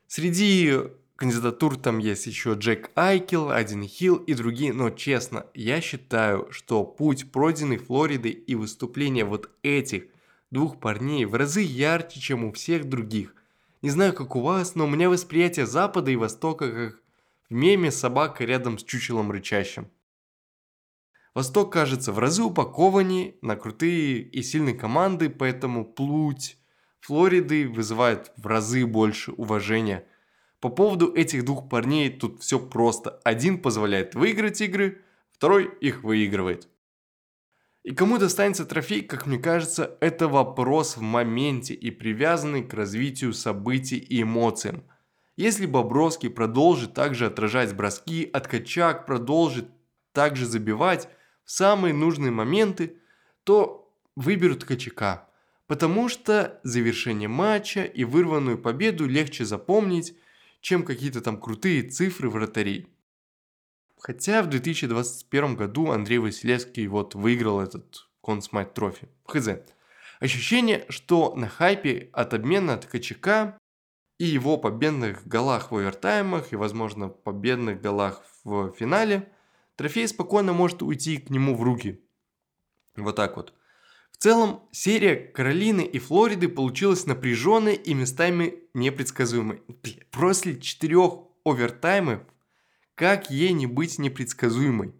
Среди 0.07 0.73
кандидатур 1.17 1.75
там 1.75 1.97
есть 1.97 2.25
еще 2.25 2.53
Джек 2.53 2.89
Айкел, 2.95 3.51
Один 3.51 3.83
Хилл 3.83 4.15
и 4.15 4.33
другие, 4.33 4.71
но 4.71 4.89
честно, 4.91 5.47
я 5.53 5.81
считаю, 5.81 6.49
что 6.51 6.85
путь 6.85 7.33
пройденный 7.33 7.79
Флориды 7.79 8.29
и 8.29 8.55
выступление 8.55 9.25
вот 9.25 9.49
этих 9.61 10.12
двух 10.53 10.79
парней 10.79 11.25
в 11.25 11.33
разы 11.33 11.61
ярче, 11.61 12.19
чем 12.19 12.45
у 12.45 12.53
всех 12.53 12.87
других. 12.87 13.35
Не 13.81 13.89
знаю, 13.89 14.13
как 14.13 14.35
у 14.35 14.41
вас, 14.41 14.75
но 14.75 14.85
у 14.85 14.87
меня 14.87 15.09
восприятие 15.09 15.65
Запада 15.65 16.11
и 16.11 16.15
Востока 16.15 16.71
как 16.71 17.01
в 17.49 17.53
меме 17.53 17.91
собака 17.91 18.45
рядом 18.45 18.77
с 18.77 18.83
чучелом 18.83 19.31
рычащим. 19.31 19.89
Восток 21.33 21.73
кажется 21.73 22.11
в 22.11 22.19
разы 22.19 22.43
упакованнее 22.43 23.35
на 23.41 23.55
крутые 23.55 24.21
и 24.21 24.43
сильные 24.43 24.75
команды, 24.75 25.29
поэтому 25.29 25.83
плуть 25.83 26.57
Флориды 27.01 27.67
вызывает 27.67 28.31
в 28.37 28.47
разы 28.47 28.85
больше 28.85 29.31
уважения. 29.33 30.05
По 30.61 30.69
поводу 30.69 31.13
этих 31.13 31.43
двух 31.43 31.67
парней 31.67 32.09
тут 32.09 32.41
все 32.41 32.59
просто. 32.59 33.19
Один 33.25 33.61
позволяет 33.61 34.15
выиграть 34.15 34.61
игры, 34.61 35.01
второй 35.31 35.65
их 35.81 36.03
выигрывает. 36.03 36.69
И 37.83 37.93
кому 37.93 38.17
достанется 38.17 38.65
трофей, 38.65 39.01
как 39.01 39.25
мне 39.25 39.37
кажется, 39.37 39.97
это 39.99 40.29
вопрос 40.29 40.95
в 40.95 41.01
моменте 41.01 41.73
и 41.73 41.91
привязанный 41.91 42.63
к 42.63 42.73
развитию 42.73 43.33
событий 43.33 43.97
и 43.97 44.21
эмоциям. 44.21 44.83
Если 45.35 45.65
Бобровский 45.65 46.29
продолжит 46.29 46.93
также 46.93 47.25
отражать 47.25 47.75
броски, 47.75 48.29
Откачак 48.31 49.05
продолжит 49.05 49.67
также 50.13 50.45
забивать 50.45 51.09
в 51.43 51.51
самые 51.51 51.93
нужные 51.93 52.31
моменты, 52.31 52.97
то 53.43 53.91
выберут 54.15 54.59
Ткачака. 54.59 55.27
Потому 55.67 56.07
что 56.07 56.61
завершение 56.63 57.27
матча 57.27 57.83
и 57.83 58.05
вырванную 58.05 58.59
победу 58.59 59.07
легче 59.07 59.43
запомнить, 59.43 60.15
чем 60.61 60.83
какие-то 60.83 61.19
там 61.19 61.37
крутые 61.39 61.83
цифры 61.83 62.29
вратарей. 62.29 62.87
Хотя 64.03 64.43
в 64.43 64.47
2021 64.47 65.55
году 65.55 65.91
Андрей 65.91 66.17
Василевский 66.17 66.87
вот 66.87 67.15
выиграл 67.15 67.61
этот 67.61 68.09
Консмайт 68.21 68.73
трофи. 68.73 69.07
Хз. 69.25 69.47
Ощущение, 70.19 70.85
что 70.89 71.33
на 71.37 71.47
хайпе 71.47 72.09
от 72.11 72.33
обмена 72.33 72.75
Ткачака 72.77 73.57
и 74.19 74.25
его 74.25 74.57
победных 74.57 75.25
голах 75.25 75.71
в 75.71 75.77
овертаймах 75.77 76.51
и, 76.51 76.57
возможно, 76.57 77.07
победных 77.07 77.79
голах 77.79 78.21
в 78.43 78.73
финале, 78.73 79.31
трофей 79.77 80.05
спокойно 80.09 80.51
может 80.51 80.81
уйти 80.81 81.17
к 81.17 81.29
нему 81.29 81.55
в 81.55 81.63
руки. 81.63 82.01
Вот 82.97 83.15
так 83.15 83.37
вот. 83.37 83.53
В 84.11 84.17
целом, 84.17 84.67
серия 84.73 85.15
Каролины 85.15 85.81
и 85.81 85.97
Флориды 85.99 86.49
получилась 86.49 87.05
напряженной 87.05 87.75
и 87.75 87.93
местами 87.93 88.55
непредсказуемой. 88.73 89.61
После 90.11 90.59
четырех 90.59 91.19
овертаймов 91.45 92.19
как 92.95 93.29
ей 93.29 93.53
не 93.53 93.67
быть 93.67 93.99
непредсказуемой? 93.99 94.93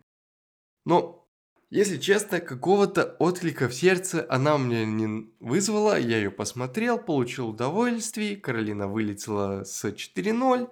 Но, 0.86 1.28
если 1.70 1.98
честно, 1.98 2.40
какого-то 2.40 3.16
отклика 3.20 3.68
в 3.68 3.74
сердце 3.74 4.26
она 4.30 4.56
у 4.56 4.58
меня 4.58 4.86
не 4.86 5.32
вызвала. 5.40 6.00
Я 6.00 6.18
ее 6.18 6.32
посмотрел, 6.32 6.98
получил 6.98 7.50
удовольствие. 7.50 8.38
Каролина 8.38 8.88
вылетела 8.88 9.64
с 9.64 9.86
4-0. 9.86 10.70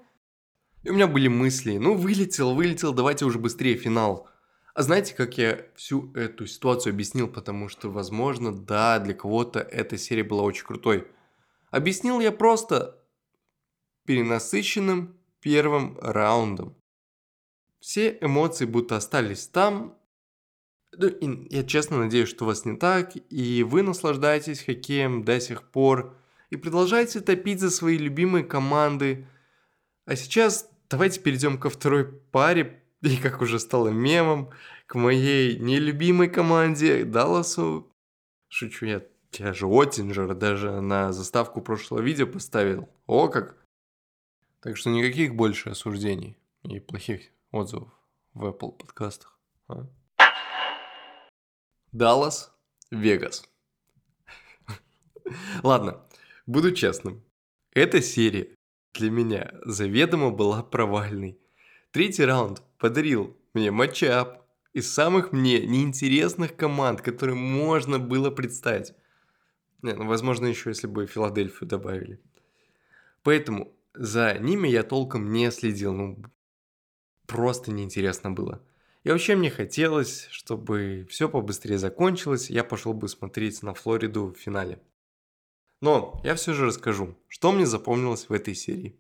И 0.84 0.90
у 0.90 0.94
меня 0.94 1.08
были 1.08 1.28
мысли, 1.28 1.78
ну 1.78 1.94
вылетел, 1.94 2.56
вылетел, 2.56 2.92
давайте 2.92 3.26
уже 3.26 3.38
быстрее 3.38 3.76
финал. 3.76 4.28
А 4.74 4.82
знаете, 4.82 5.14
как 5.14 5.38
я 5.38 5.66
всю 5.76 6.12
эту 6.14 6.48
ситуацию 6.48 6.94
объяснил? 6.94 7.28
Потому 7.28 7.68
что, 7.68 7.90
возможно, 7.90 8.52
да, 8.52 8.98
для 9.00 9.14
кого-то 9.14 9.60
эта 9.60 9.98
серия 9.98 10.24
была 10.24 10.42
очень 10.44 10.66
крутой. 10.66 11.08
Объяснил 11.70 12.20
я 12.20 12.32
просто 12.32 12.98
перенасыщенным 14.06 15.18
первым 15.40 15.98
раундом. 16.02 16.76
Все 17.82 18.16
эмоции 18.22 18.66
будто 18.66 18.96
остались 18.96 19.48
там. 19.48 19.98
Я 20.94 21.64
честно 21.64 21.98
надеюсь, 21.98 22.30
что 22.30 22.46
у 22.46 22.48
вас 22.48 22.64
не 22.64 22.78
так, 22.78 23.14
и 23.30 23.64
вы 23.64 23.82
наслаждаетесь 23.82 24.64
хоккеем 24.64 25.24
до 25.24 25.40
сих 25.40 25.64
пор, 25.64 26.16
и 26.52 26.58
продолжаете 26.58 27.22
топить 27.22 27.60
за 27.60 27.72
свои 27.72 27.98
любимые 27.98 28.46
команды. 28.46 29.28
А 30.06 30.16
сейчас 30.16 30.70
давайте 30.92 31.22
перейдем 31.22 31.58
ко 31.58 31.70
второй 31.72 32.06
паре, 32.06 32.84
и 33.02 33.18
как 33.18 33.42
уже 33.42 33.58
стало 33.60 33.90
мемом, 33.90 34.52
к 34.86 34.94
моей 34.94 35.58
нелюбимой 35.58 36.30
команде 36.30 37.04
Далласу. 37.04 37.92
Шучу, 38.48 38.86
я, 38.86 39.02
я 39.40 39.54
же 39.54 39.66
Оттинджер 39.66 40.36
даже 40.36 40.82
на 40.82 41.14
заставку 41.14 41.62
прошлого 41.62 42.02
видео 42.02 42.28
поставил. 42.28 42.90
О 43.08 43.28
как! 43.28 43.58
Так 44.60 44.78
что 44.78 44.92
никаких 44.92 45.34
больше 45.34 45.72
осуждений 45.72 46.38
и 46.64 46.80
плохих 46.80 47.32
отзывов 47.52 47.90
в 48.34 48.46
Apple 48.46 48.78
подкастах. 48.78 49.40
А? 49.68 49.88
Даллас, 51.92 52.54
Вегас. 52.90 53.44
Ладно, 55.64 56.06
буду 56.46 56.72
честным. 56.74 57.24
Эта 57.74 58.02
серия 58.02 58.56
для 58.94 59.10
меня 59.10 59.54
заведомо 59.66 60.32
была 60.32 60.64
провальной. 60.64 61.40
Третий 61.92 62.26
раунд 62.26 62.62
подарил 62.78 63.38
мне 63.54 63.72
матчап 63.72 64.46
из 64.74 64.92
самых 64.92 65.32
мне 65.32 65.66
неинтересных 65.66 66.56
команд, 66.56 67.02
которые 67.02 67.36
можно 67.36 68.00
было 68.00 68.32
представить. 68.32 68.94
Не, 69.82 69.94
ну, 69.94 70.08
возможно, 70.08 70.46
еще 70.46 70.70
если 70.70 70.88
бы 70.88 71.08
Филадельфию 71.08 71.68
добавили. 71.68 72.22
Поэтому 73.24 73.74
за 73.94 74.38
ними 74.40 74.68
я 74.68 74.84
толком 74.84 75.32
не 75.32 75.52
следил. 75.52 75.94
Ну, 75.94 76.24
просто 77.32 77.72
неинтересно 77.72 78.32
было. 78.32 78.62
И 79.04 79.10
вообще 79.10 79.36
мне 79.36 79.50
хотелось, 79.50 80.28
чтобы 80.30 81.08
все 81.10 81.30
побыстрее 81.30 81.78
закончилось, 81.78 82.50
я 82.50 82.64
пошел 82.64 82.94
бы 82.94 83.08
смотреть 83.08 83.64
на 83.64 83.74
Флориду 83.74 84.28
в 84.28 84.38
финале. 84.38 84.80
Но 85.82 86.20
я 86.24 86.36
все 86.36 86.54
же 86.54 86.66
расскажу, 86.66 87.18
что 87.28 87.52
мне 87.52 87.66
запомнилось 87.66 88.30
в 88.30 88.34
этой 88.34 88.54
серии. 88.54 89.00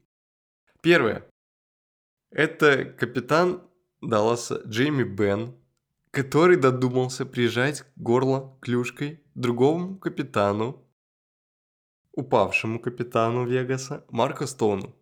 Первое. 0.81 1.29
Это 2.31 2.85
капитан 2.85 3.61
Далласа 4.01 4.63
Джейми 4.65 5.03
Бен, 5.03 5.53
который 6.09 6.55
додумался 6.55 7.25
прижать 7.25 7.83
горло 7.97 8.57
клюшкой 8.61 9.21
другому 9.35 9.97
капитану, 9.99 10.83
упавшему 12.13 12.79
капитану 12.79 13.45
Вегаса, 13.45 14.05
Марко 14.09 14.47
Стоуну. 14.47 14.95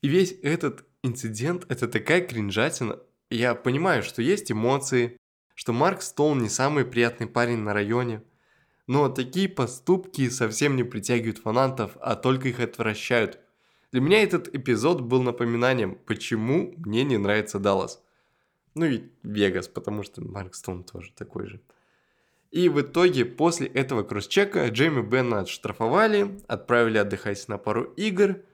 И 0.00 0.08
весь 0.08 0.32
этот 0.42 0.84
инцидент– 1.04 1.66
это 1.68 1.86
такая 1.86 2.22
кринжатина. 2.22 2.98
Я 3.30 3.54
понимаю, 3.54 4.02
что 4.02 4.22
есть 4.22 4.50
эмоции, 4.50 5.16
что 5.54 5.72
Марк 5.72 6.02
Стоун 6.02 6.42
не 6.42 6.48
самый 6.48 6.84
приятный 6.84 7.26
парень 7.26 7.58
на 7.58 7.74
районе, 7.74 8.22
но 8.86 9.08
такие 9.08 9.48
поступки 9.48 10.28
совсем 10.30 10.76
не 10.76 10.82
притягивают 10.82 11.38
фанатов, 11.38 11.96
а 12.00 12.16
только 12.16 12.48
их 12.48 12.60
отвращают. 12.60 13.38
Для 13.92 14.00
меня 14.00 14.22
этот 14.22 14.52
эпизод 14.54 15.02
был 15.02 15.22
напоминанием, 15.22 15.94
почему 16.06 16.74
мне 16.78 17.04
не 17.04 17.18
нравится 17.18 17.58
Даллас. 17.58 18.02
Ну 18.74 18.86
и 18.86 19.04
Вегас, 19.22 19.68
потому 19.68 20.02
что 20.02 20.22
Марк 20.22 20.54
Стоун 20.54 20.84
тоже 20.84 21.12
такой 21.14 21.46
же. 21.46 21.60
И 22.50 22.68
в 22.68 22.80
итоге 22.80 23.24
после 23.24 23.66
этого 23.66 24.02
кросс-чека 24.04 24.68
Джейми 24.68 25.02
Бена 25.02 25.40
отштрафовали, 25.40 26.40
отправили 26.46 26.98
отдыхать 26.98 27.46
на 27.48 27.58
пару 27.58 27.84
игр– 27.84 28.36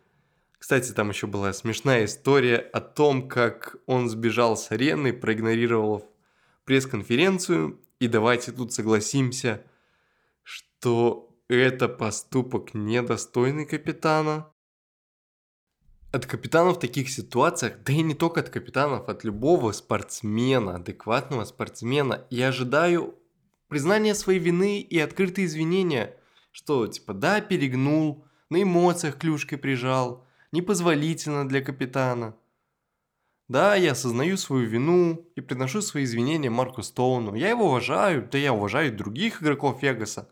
кстати, 0.61 0.93
там 0.93 1.09
еще 1.09 1.27
была 1.27 1.55
смешная 1.55 2.05
история 2.05 2.59
о 2.59 2.83
том, 2.83 3.29
как 3.29 3.77
он 3.87 4.11
сбежал 4.11 4.59
с 4.59 4.71
арены, 4.71 5.15
проигнорировал 5.15 6.07
пресс-конференцию. 6.65 7.81
И 7.99 8.09
давайте 8.09 8.53
тут 8.53 8.71
согласимся, 8.75 9.65
что 10.43 11.35
это 11.49 11.89
поступок 11.89 12.75
недостойный 12.75 13.65
капитана. 13.65 14.53
От 16.13 16.27
капитанов 16.27 16.77
в 16.77 16.81
таких 16.81 17.09
ситуациях, 17.09 17.79
да 17.83 17.95
и 17.95 18.03
не 18.03 18.15
только 18.15 18.41
от 18.41 18.51
капитанов, 18.51 19.09
от 19.09 19.25
любого 19.25 19.73
спортсмена, 19.73 20.77
адекватного 20.77 21.47
спортсмена, 21.47 22.27
я 22.29 22.49
ожидаю 22.49 23.15
признания 23.69 24.15
своей 24.15 24.39
вины 24.39 24.83
и 24.83 24.99
открытые 24.99 25.47
извинения, 25.47 26.19
что 26.53 26.87
типа 26.87 27.15
да, 27.15 27.41
перегнул, 27.41 28.27
на 28.51 28.63
эмоциях 28.63 29.17
клюшкой 29.17 29.57
прижал– 29.57 30.27
непозволительно 30.53 31.49
для 31.49 31.61
капитана. 31.61 32.37
Да, 33.49 33.75
я 33.75 33.93
осознаю 33.93 34.37
свою 34.37 34.69
вину 34.69 35.29
и 35.35 35.41
приношу 35.41 35.83
свои 35.83 36.05
извинения 36.05 36.51
Марку 36.51 36.83
Стоуну. 36.83 37.35
Я 37.35 37.51
его 37.51 37.67
уважаю, 37.67 38.29
да 38.31 38.39
я 38.39 38.53
уважаю 38.53 38.97
других 38.97 39.43
игроков 39.43 39.83
Вегаса. 39.83 40.31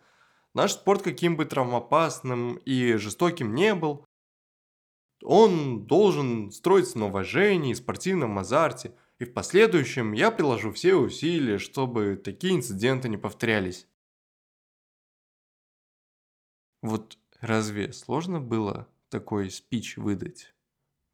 Наш 0.54 0.72
спорт 0.72 1.02
каким 1.02 1.37
бы 1.37 1.44
травмоопасным 1.44 2.57
и 2.59 2.94
жестоким 2.94 3.54
не 3.54 3.74
был, 3.74 4.04
он 5.22 5.85
должен 5.87 6.52
строиться 6.52 6.98
на 6.98 7.07
уважении 7.07 7.72
и 7.72 7.74
спортивном 7.74 8.38
азарте. 8.38 8.94
И 9.18 9.24
в 9.24 9.33
последующем 9.33 10.12
я 10.12 10.31
приложу 10.31 10.70
все 10.70 10.94
усилия, 10.94 11.59
чтобы 11.59 12.14
такие 12.14 12.54
инциденты 12.54 13.09
не 13.09 13.16
повторялись. 13.16 13.88
Вот 16.83 17.18
разве 17.40 17.92
сложно 17.92 18.40
было 18.40 18.87
такой 19.09 19.51
спич 19.51 19.97
выдать, 19.97 20.55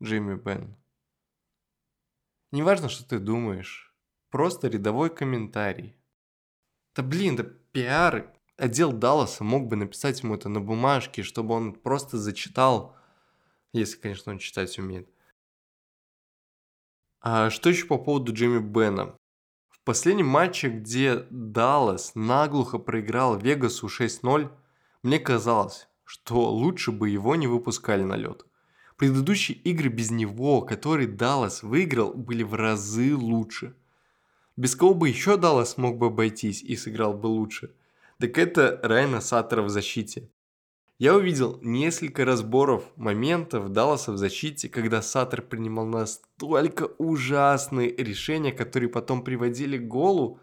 Джимми 0.03 0.37
Бен. 0.37 0.77
Неважно, 2.53 2.89
что 2.89 3.09
ты 3.09 3.19
думаешь, 3.19 3.95
просто 4.31 4.69
рядовой 4.69 5.15
комментарий. 5.15 5.97
Да 6.95 7.03
блин, 7.03 7.37
да 7.37 7.43
пиар, 7.43 8.33
отдел 8.57 8.93
Далласа 8.93 9.43
мог 9.43 9.67
бы 9.67 9.77
написать 9.77 10.23
ему 10.23 10.37
это 10.37 10.49
на 10.49 10.61
бумажке, 10.61 11.23
чтобы 11.23 11.55
он 11.55 11.73
просто 11.73 12.19
зачитал, 12.19 12.97
если, 13.73 14.01
конечно, 14.01 14.33
он 14.33 14.39
читать 14.39 14.79
умеет. 14.79 15.09
А 17.21 17.51
что 17.51 17.71
еще 17.71 17.87
по 17.87 17.99
поводу 17.99 18.33
Джимми 18.33 18.61
Бена? 18.61 19.17
В 19.69 19.81
последнем 19.83 20.27
матче, 20.27 20.69
где 20.69 21.27
Даллас 21.31 22.15
наглухо 22.15 22.79
проиграл 22.79 23.39
Вегасу 23.39 23.89
6-0, 23.89 24.51
мне 25.03 25.19
казалось, 25.19 25.89
что 26.05 26.51
лучше 26.51 26.93
бы 26.93 27.09
его 27.09 27.35
не 27.37 27.47
выпускали 27.47 28.03
на 28.03 28.17
лед. 28.17 28.47
Предыдущие 28.97 29.59
игры 29.59 29.89
без 29.89 30.11
него, 30.11 30.63
которые 30.63 31.09
Даллас 31.09 31.63
выиграл, 31.63 32.15
были 32.15 32.43
в 32.43 32.55
разы 32.55 33.17
лучше. 33.17 33.75
Без 34.57 34.77
кого 34.77 34.95
бы 34.95 35.09
еще 35.09 35.37
Даллас 35.37 35.77
мог 35.77 35.99
бы 35.99 36.07
обойтись 36.07 36.63
и 36.63 36.77
сыграл 36.77 37.15
бы 37.15 37.27
лучше? 37.27 37.75
Так 38.21 38.39
это 38.39 38.79
Райна 38.83 39.21
Саттера 39.21 39.63
в 39.63 39.69
защите. 39.69 40.31
Я 40.99 41.17
увидел 41.17 41.59
несколько 41.61 42.25
разборов 42.25 42.85
моментов 42.95 43.71
Далласа 43.71 44.13
в 44.13 44.17
защите, 44.17 44.69
когда 44.69 45.03
Саттер 45.03 45.43
принимал 45.43 45.87
настолько 45.87 46.85
ужасные 46.99 47.95
решения, 47.97 48.53
которые 48.53 48.89
потом 48.89 49.25
приводили 49.25 49.77
к 49.77 49.89
голу, 49.89 50.41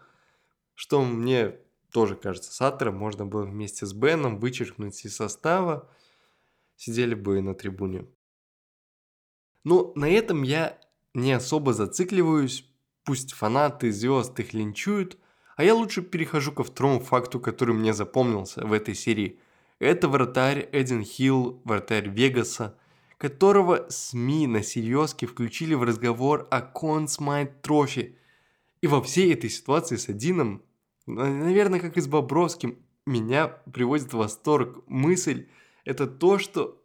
что 0.74 1.02
мне 1.02 1.56
тоже 1.92 2.16
кажется, 2.16 2.52
Саттера 2.52 2.90
можно 2.90 3.26
было 3.26 3.44
вместе 3.44 3.86
с 3.86 3.92
Беном 3.92 4.38
вычеркнуть 4.38 5.04
из 5.04 5.16
состава, 5.16 5.88
сидели 6.76 7.14
бы 7.14 7.40
на 7.40 7.54
трибуне. 7.54 8.06
Но 9.64 9.92
на 9.94 10.10
этом 10.10 10.42
я 10.42 10.78
не 11.14 11.32
особо 11.32 11.72
зацикливаюсь, 11.72 12.68
пусть 13.04 13.32
фанаты 13.32 13.92
звезд 13.92 14.38
их 14.40 14.52
линчуют, 14.54 15.18
а 15.56 15.64
я 15.64 15.74
лучше 15.74 16.02
перехожу 16.02 16.50
ко 16.52 16.64
второму 16.64 16.98
факту, 16.98 17.38
который 17.38 17.74
мне 17.74 17.94
запомнился 17.94 18.66
в 18.66 18.72
этой 18.72 18.94
серии– 18.94 19.38
это 19.82 20.06
вратарь 20.06 20.68
Эдин 20.70 21.02
Хилл, 21.02 21.60
вратарь 21.64 22.08
Вегаса, 22.08 22.78
которого 23.18 23.86
СМИ 23.88 24.46
на 24.46 24.62
серьезке 24.62 25.26
включили 25.26 25.74
в 25.74 25.82
разговор 25.82 26.46
о 26.52 26.60
Conn 26.60 27.01
Smythe 27.01 27.62
Trophy. 27.62 28.16
И 28.80 28.86
во 28.86 29.02
всей 29.02 29.34
этой 29.34 29.50
ситуации 29.50 29.96
с 29.96 30.08
Эдином, 30.08 30.62
наверное, 31.06 31.80
как 31.80 31.96
и 31.96 32.00
с 32.00 32.06
Бобровским, 32.06 32.78
меня 33.06 33.48
приводит 33.48 34.12
в 34.12 34.16
восторг 34.16 34.84
мысль, 34.86 35.48
это 35.84 36.06
то, 36.06 36.38
что 36.38 36.82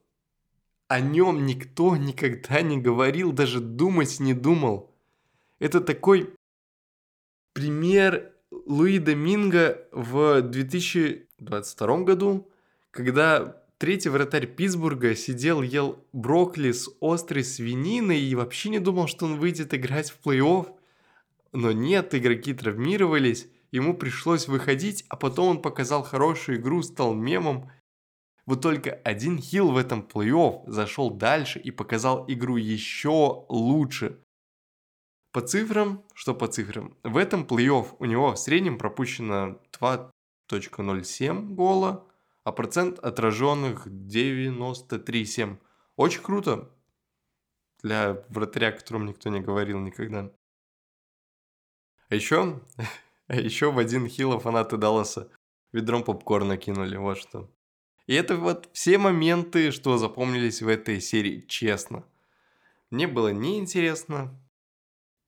о 0.87 0.99
нем 0.99 1.45
никто 1.45 1.95
никогда 1.97 2.61
не 2.61 2.77
говорил, 2.77 3.31
даже 3.31 3.59
думать 3.59 4.19
не 4.19 4.33
думал. 4.33 4.95
Это 5.59 5.81
такой 5.81 6.33
пример 7.53 8.33
Луи 8.51 8.99
Доминго 8.99 9.87
в 9.91 10.41
2022 10.41 11.97
году, 12.03 12.49
когда 12.91 13.63
третий 13.77 14.09
вратарь 14.09 14.47
Питтсбурга 14.47 15.15
сидел, 15.15 15.61
ел 15.61 16.03
брокколи 16.13 16.71
с 16.71 16.89
острой 17.01 17.43
свининой 17.43 18.21
и 18.21 18.35
вообще 18.35 18.69
не 18.69 18.79
думал, 18.79 19.07
что 19.07 19.25
он 19.25 19.37
выйдет 19.37 19.73
играть 19.73 20.11
в 20.11 20.19
плей-офф. 20.25 20.67
Но 21.53 21.71
нет, 21.71 22.13
игроки 22.15 22.53
травмировались, 22.53 23.47
ему 23.71 23.95
пришлось 23.95 24.47
выходить, 24.47 25.05
а 25.09 25.15
потом 25.15 25.49
он 25.49 25.61
показал 25.61 26.03
хорошую 26.03 26.59
игру, 26.59 26.81
стал 26.83 27.13
мемом. 27.13 27.71
Вот 28.45 28.61
только 28.61 28.91
один 28.91 29.39
хил 29.39 29.71
в 29.71 29.77
этом 29.77 30.01
плей-офф 30.01 30.63
зашел 30.67 31.09
дальше 31.09 31.59
и 31.59 31.71
показал 31.71 32.25
игру 32.27 32.55
еще 32.57 33.45
лучше. 33.49 34.21
По 35.33 35.41
цифрам, 35.41 36.03
что 36.13 36.33
по 36.33 36.47
цифрам, 36.47 36.95
в 37.03 37.17
этом 37.17 37.43
плей-офф 37.43 37.95
у 37.99 38.05
него 38.05 38.33
в 38.33 38.39
среднем 38.39 38.77
пропущено 38.77 39.59
2.07 39.79 41.53
гола, 41.53 42.07
а 42.43 42.51
процент 42.53 42.99
отраженных 42.99 43.87
93,7. 43.87 45.57
Очень 45.97 46.21
круто 46.21 46.71
для 47.83 48.23
вратаря, 48.29 48.69
о 48.69 48.71
котором 48.71 49.05
никто 49.05 49.29
не 49.29 49.41
говорил 49.41 49.79
никогда. 49.79 50.31
А 52.09 52.15
еще, 52.15 52.61
еще 53.35 53.71
в 53.71 53.79
один 53.79 54.07
хило 54.07 54.39
фанаты 54.39 54.77
Далласа 54.77 55.29
ведром 55.71 56.03
попкорна 56.03 56.57
кинули, 56.57 56.97
вот 56.97 57.17
что. 57.17 57.49
И 58.07 58.13
это 58.13 58.37
вот 58.37 58.69
все 58.71 58.97
моменты, 58.97 59.71
что 59.71 59.97
запомнились 59.97 60.61
в 60.61 60.67
этой 60.67 61.01
серии, 61.01 61.45
честно. 61.47 62.05
Мне 62.89 63.05
было 63.05 63.33
неинтересно. 63.33 64.39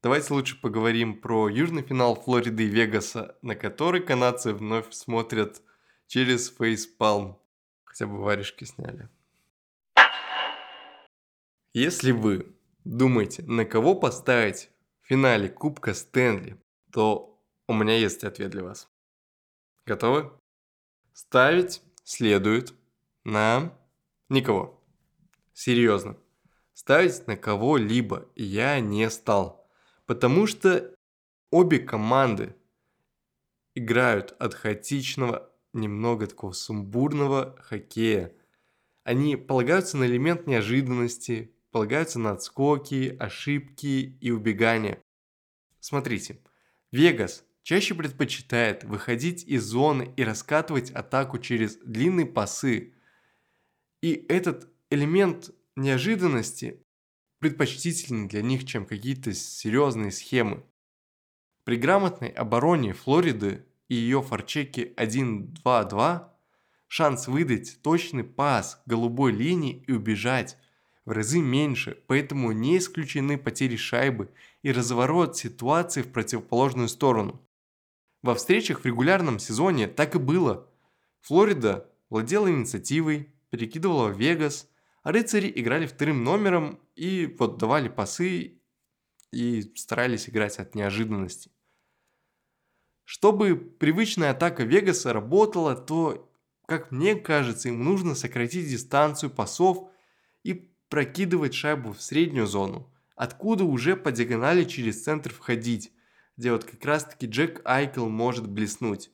Давайте 0.01 0.33
лучше 0.33 0.59
поговорим 0.61 1.19
про 1.19 1.49
южный 1.49 1.83
финал 1.83 2.15
Флориды 2.15 2.63
и 2.63 2.67
Вегаса, 2.67 3.37
на 3.41 3.55
который 3.55 4.01
канадцы 4.01 4.53
вновь 4.53 4.93
смотрят 4.93 5.61
через 6.07 6.49
фейспалм. 6.55 7.37
Хотя 7.83 8.07
бы 8.07 8.17
варежки 8.21 8.63
сняли. 8.63 9.09
Если 11.73 12.11
вы 12.11 12.55
думаете, 12.85 13.43
на 13.43 13.65
кого 13.65 13.93
поставить 13.93 14.69
в 15.01 15.07
финале 15.07 15.49
Кубка 15.49 15.93
Стэнли, 15.93 16.57
то 16.93 17.38
у 17.69 17.73
меня 17.73 17.95
есть 17.95 18.23
ответ 18.23 18.49
для 18.49 18.63
вас. 18.63 18.89
Готовы? 19.85 20.31
Ставить 21.13 21.83
следует 22.03 22.73
на 23.23 23.77
никого. 24.27 24.83
Серьезно. 25.53 26.17
Ставить 26.73 27.27
на 27.27 27.37
кого-либо 27.37 28.27
я 28.35 28.79
не 28.79 29.07
стал. 29.11 29.69
Потому 30.07 30.47
что 30.47 30.95
обе 31.51 31.77
команды 31.77 32.55
играют 33.75 34.35
от 34.39 34.55
хаотичного 34.55 35.51
немного 35.71 36.25
такого 36.25 36.53
сумбурного 36.53 37.55
хоккея. 37.61 38.33
Они 39.03 39.35
полагаются 39.35 39.95
на 39.95 40.05
элемент 40.05 40.47
неожиданности, 40.47 41.53
полагаются 41.69 42.17
на 42.17 42.31
отскоки, 42.31 43.15
ошибки 43.19 44.17
и 44.19 44.31
убегания. 44.31 45.03
Смотрите, 45.79 46.41
Вегас 46.91 47.45
чаще 47.69 47.93
предпочитает 47.93 48.83
выходить 48.83 49.43
из 49.43 49.63
зоны 49.63 50.11
и 50.17 50.23
раскатывать 50.23 50.89
атаку 50.89 51.37
через 51.37 51.75
длинные 51.75 52.25
пасы. 52.25 52.95
И 54.01 54.25
этот 54.27 54.67
элемент 54.89 55.51
неожиданности 55.75 56.83
предпочтительный 57.37 58.27
для 58.27 58.41
них, 58.41 58.65
чем 58.65 58.87
какие-то 58.87 59.35
серьезные 59.35 60.11
схемы. 60.11 60.63
При 61.63 61.75
грамотной 61.75 62.29
обороне 62.29 62.93
Флориды 62.93 63.63
и 63.87 63.93
ее 63.93 64.23
форчеки 64.23 64.91
1-2-2, 64.97 66.27
шанс 66.87 67.27
выдать 67.27 67.83
точный 67.83 68.23
пас 68.23 68.81
голубой 68.87 69.31
линии 69.31 69.83
и 69.85 69.91
убежать 69.91 70.57
в 71.05 71.11
разы 71.11 71.39
меньше, 71.39 72.01
поэтому 72.07 72.51
не 72.51 72.79
исключены 72.79 73.37
потери 73.37 73.75
шайбы 73.75 74.31
и 74.63 74.71
разворот 74.71 75.37
ситуации 75.37 76.01
в 76.01 76.11
противоположную 76.11 76.87
сторону. 76.87 77.45
Во 78.21 78.35
встречах 78.35 78.81
в 78.81 78.85
регулярном 78.85 79.39
сезоне 79.39 79.87
так 79.87 80.15
и 80.15 80.19
было. 80.19 80.67
Флорида 81.21 81.89
владела 82.09 82.49
инициативой, 82.49 83.33
перекидывала 83.49 84.09
в 84.09 84.19
Вегас, 84.19 84.69
а 85.03 85.11
рыцари 85.11 85.51
играли 85.55 85.85
вторым 85.85 86.23
номером 86.23 86.79
и 86.95 87.33
вот 87.39 87.57
давали 87.57 87.87
пасы 87.87 88.59
и 89.31 89.73
старались 89.75 90.29
играть 90.29 90.59
от 90.59 90.75
неожиданности. 90.75 91.51
Чтобы 93.05 93.55
привычная 93.55 94.31
атака 94.31 94.63
Вегаса 94.63 95.13
работала, 95.13 95.75
то, 95.75 96.31
как 96.65 96.91
мне 96.91 97.15
кажется, 97.15 97.69
им 97.69 97.83
нужно 97.83 98.15
сократить 98.15 98.69
дистанцию 98.69 99.29
пасов 99.31 99.89
и 100.43 100.69
прокидывать 100.89 101.53
шайбу 101.53 101.93
в 101.93 102.01
среднюю 102.01 102.45
зону, 102.45 102.93
откуда 103.15 103.63
уже 103.63 103.95
по 103.95 104.11
диагонали 104.11 104.63
через 104.63 105.03
центр 105.03 105.33
входить, 105.33 105.91
где 106.39 106.53
вот 106.53 106.63
как 106.63 106.83
раз 106.85 107.03
таки 107.03 107.27
Джек 107.27 107.61
Айкл 107.65 108.07
может 108.07 108.49
блеснуть. 108.49 109.11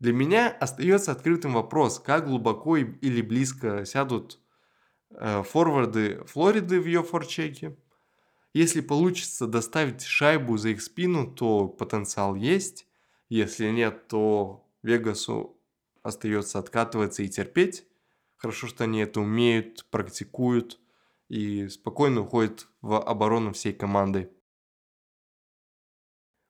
Для 0.00 0.12
меня 0.12 0.50
остается 0.50 1.12
открытым 1.12 1.54
вопрос, 1.54 2.00
как 2.00 2.26
глубоко 2.26 2.76
или 2.76 3.22
близко 3.22 3.84
сядут 3.84 4.40
э, 5.10 5.44
форварды 5.44 6.24
Флориды 6.26 6.80
в 6.80 6.86
ее 6.86 7.04
форчеке. 7.04 7.78
Если 8.52 8.80
получится 8.80 9.46
доставить 9.46 10.02
шайбу 10.02 10.56
за 10.56 10.70
их 10.70 10.82
спину, 10.82 11.32
то 11.32 11.68
потенциал 11.68 12.34
есть. 12.34 12.88
Если 13.28 13.70
нет, 13.70 14.08
то 14.08 14.68
Вегасу 14.82 15.56
остается 16.02 16.58
откатываться 16.58 17.22
и 17.22 17.28
терпеть. 17.28 17.86
Хорошо, 18.34 18.66
что 18.66 18.82
они 18.82 18.98
это 18.98 19.20
умеют, 19.20 19.86
практикуют 19.88 20.80
и 21.28 21.68
спокойно 21.68 22.22
уходят 22.22 22.66
в 22.80 23.00
оборону 23.00 23.52
всей 23.52 23.72
команды. 23.72 24.33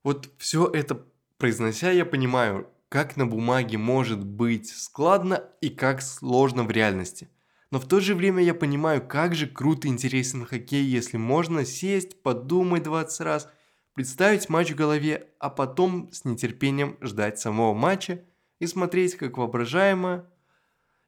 Вот 0.05 0.31
все 0.39 0.69
это 0.69 1.05
произнося, 1.37 1.91
я 1.91 2.05
понимаю, 2.05 2.69
как 2.89 3.17
на 3.17 3.27
бумаге 3.27 3.79
может 3.79 4.25
быть 4.25 4.69
складно 4.69 5.43
и 5.61 5.69
как 5.69 6.01
сложно 6.01 6.63
в 6.63 6.71
реальности. 6.71 7.29
Но 7.73 7.81
в 7.81 7.89
то 7.89 7.99
же 7.99 8.15
время 8.15 8.45
я 8.45 8.55
понимаю, 8.55 9.05
как 9.05 9.35
же 9.35 9.49
круто 9.49 9.89
и 9.89 9.91
интересен 9.91 10.47
хоккей, 10.47 10.85
если 10.85 11.17
можно 11.17 11.65
сесть, 11.65 12.23
подумать 12.23 12.85
20 12.85 13.21
раз– 13.23 13.49
представить 13.95 14.49
матч 14.49 14.73
в 14.73 14.77
голове, 14.77 15.29
а 15.39 15.49
потом 15.49 16.11
с 16.13 16.25
нетерпением 16.25 16.99
ждать 17.01 17.39
самого 17.39 17.75
матча 17.75 18.23
и 18.59 18.67
смотреть, 18.67 19.17
как 19.17 19.39
воображаемая 19.39 20.27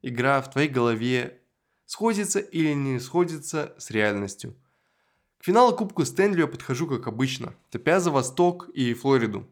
игра 0.03 0.41
в 0.41 0.51
твоей 0.51 0.69
голове 0.69 1.43
сходится 1.85 2.39
или 2.39 2.73
не 2.73 2.99
сходится 3.01 3.75
с 3.79 3.91
реальностью. 3.91 4.57
К 5.39 5.45
финалу 5.45 5.77
Кубку 5.77 6.05
Стэнли 6.05 6.41
я 6.41 6.47
подхожу 6.47 6.87
как 6.87 7.07
обычно, 7.07 7.55
топя 7.71 8.01
за 8.01 8.11
Восток 8.11 8.69
и 8.71 8.95
Флориду. 8.95 9.49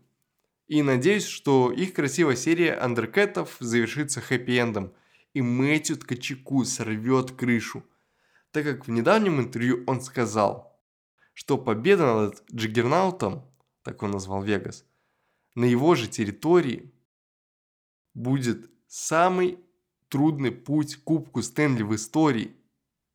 И 0.67 0.83
надеюсь, 0.83 1.27
что 1.27 1.71
их 1.71 1.95
красивая 1.95 2.37
серия 2.37 2.75
андеркетов 2.75 3.57
завершится 3.61 4.21
хэппи-эндом, 4.21 4.93
и 5.35 5.43
Мэтью 5.43 5.97
Ткачеку 5.97 6.65
сорвет 6.65 7.33
крышу. 7.33 7.85
Так 8.51 8.65
как 8.65 8.87
в 8.87 8.91
недавнем 8.91 9.41
интервью 9.41 9.85
он 9.87 10.01
сказал, 10.01 10.81
что 11.35 11.59
победа 11.59 12.15
над 12.15 12.43
Джиггернаутом, 12.53 13.45
так 13.83 14.03
он 14.03 14.13
назвал 14.13 14.43
Вегас, 14.43 14.85
на 15.55 15.65
его 15.65 15.95
же 15.95 16.09
территории 16.09 16.93
будет 18.15 18.71
самый 18.87 19.59
трудный 20.09 20.53
путь 20.53 20.97
Кубку 21.03 21.43
Стэнли 21.43 21.83
в 21.83 21.95
истории, 21.95 22.57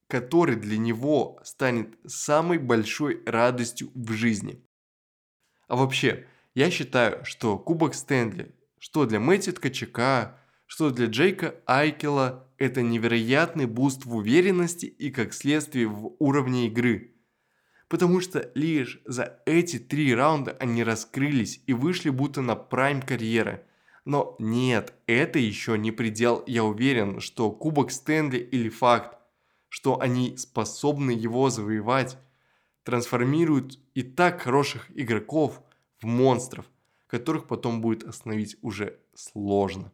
который 0.10 0.56
для 0.56 0.78
него 0.80 1.40
станет 1.44 1.96
самой 2.06 2.58
большой 2.58 3.22
радостью 3.28 3.92
в 3.94 4.12
жизни. 4.12 4.66
А 5.68 5.76
вообще, 5.76 6.26
я 6.56 6.72
считаю, 6.72 7.24
что 7.24 7.60
Кубок 7.60 7.94
Стэнли, 7.94 8.56
что 8.80 9.06
для 9.06 9.20
Мэтью 9.20 9.54
Ткачака, 9.54 10.40
что 10.66 10.90
для 10.90 11.06
Джека 11.06 11.56
Айкела, 11.68 12.52
это 12.58 12.82
невероятный 12.82 13.68
boost 13.68 14.06
в 14.06 14.16
уверенности 14.16 14.88
и 14.88 15.12
как 15.12 15.32
следствие 15.32 15.88
в 15.88 16.16
уровне 16.18 16.66
игры. 16.66 17.14
Потому 17.88 18.20
что 18.20 18.52
лишь 18.56 19.02
за 19.06 19.40
эти 19.46 19.78
три 19.78 20.16
раунда 20.16 20.58
они 20.60 20.84
раскрылись 20.84 21.62
и 21.68 21.74
вышли 21.74 22.10
будто 22.10 22.42
на 22.42 22.56
prime 22.56 23.04
карьеры. 23.04 23.64
Но 24.06 24.36
нет, 24.40 24.94
это 25.06 25.38
еще 25.38 25.78
не 25.78 25.92
предел. 25.92 26.44
Я 26.48 26.64
уверен, 26.64 27.20
что 27.20 27.52
Кубок 27.52 27.92
Стэнли 27.92 28.38
или 28.38 28.70
факт, 28.70 29.19
что 29.70 30.00
они 30.00 30.36
способны 30.38 31.12
его 31.12 31.50
завоевать, 31.50 32.18
трансформируют 32.84 33.80
и 33.94 34.04
так 34.04 34.42
хороших 34.42 34.90
игроков 34.98 35.62
в 36.02 36.06
монстров, 36.06 36.66
которых 37.08 37.48
потом 37.48 37.82
будет 37.82 38.04
остановить 38.04 38.58
уже 38.62 39.00
сложно. 39.14 39.92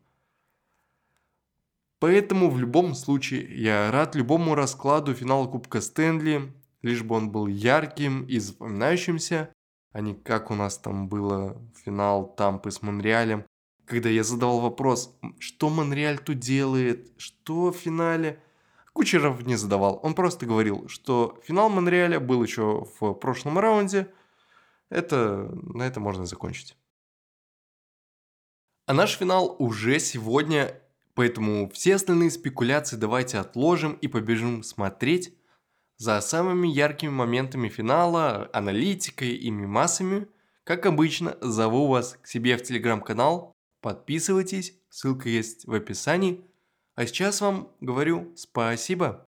Поэтому 2.00 2.50
в 2.50 2.60
любом 2.60 2.94
случае 2.94 3.48
я 3.62 3.92
рад 3.92 4.16
любому 4.16 4.56
раскладу 4.56 5.14
финала 5.14 5.48
Кубка 5.48 5.82
Стэнли, 5.82 6.54
лишь 6.82 7.04
бы 7.04 7.16
он 7.16 7.32
был 7.32 7.48
ярким 7.48 8.26
и 8.26 8.38
запоминающимся, 8.38 9.50
а 9.92 10.02
не 10.02 10.14
как 10.14 10.52
у 10.52 10.56
нас 10.56 10.78
там 10.78 11.08
было 11.08 11.62
финал 11.84 12.36
Тампы 12.36 12.72
с 12.72 12.82
Монреалем, 12.82 13.46
когда 13.86 14.10
я 14.10 14.24
задавал 14.24 14.60
вопрос, 14.60 15.18
что 15.40 15.70
Монреаль 15.70 16.20
тут 16.20 16.40
делает, 16.40 17.12
что 17.18 17.72
в 17.72 17.78
финале. 17.78 18.42
Кучеров 18.96 19.46
не 19.46 19.58
задавал, 19.58 20.00
он 20.04 20.16
просто 20.16 20.46
говорил, 20.46 20.88
что 20.88 21.38
финал 21.44 21.68
Монреаля 21.68 22.22
был 22.22 22.42
еще 22.42 22.88
в 22.98 23.14
прошлом 23.16 23.60
раунде, 23.60 24.10
это, 24.90 25.50
на 25.64 25.84
это 25.84 26.00
можно 26.00 26.26
закончить. 26.26 26.78
А 28.86 28.94
наш 28.94 29.18
финал 29.18 29.58
уже 29.60 30.00
сегодня, 30.00 30.82
поэтому 31.14 31.70
все 31.72 31.96
остальные 31.96 32.32
спекуляции 32.32 32.96
давайте 32.96 33.38
отложим 33.38 33.96
и 33.96 34.08
побежим 34.08 34.64
смотреть 34.64 35.38
за 35.98 36.22
самыми 36.22 36.70
яркими 36.70 37.10
моментами 37.10 37.68
финала, 37.68 38.50
аналитикой 38.54 39.32
и 39.32 39.52
мимасами. 39.52 40.30
Как 40.64 40.86
обычно, 40.86 41.38
зову 41.42 41.88
вас 41.88 42.18
к 42.22 42.28
себе 42.28 42.56
в 42.56 42.64
телеграм-канал, 42.64 43.52
подписывайтесь, 43.82 44.80
ссылка 44.90 45.28
есть 45.28 45.66
в 45.66 45.74
описании. 45.74 46.46
А 46.96 47.06
сейчас 47.06 47.42
вам 47.42 47.72
говорю 47.82 48.32
спасибо. 48.36 49.26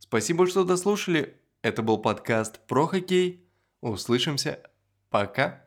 Спасибо, 0.00 0.48
что 0.48 0.64
дослушали. 0.64 1.40
Это 1.62 1.82
был 1.82 1.98
подкаст 1.98 2.58
про 2.66 2.86
хоккей. 2.86 3.48
Услышимся. 3.80 4.60
Пока. 5.08 5.64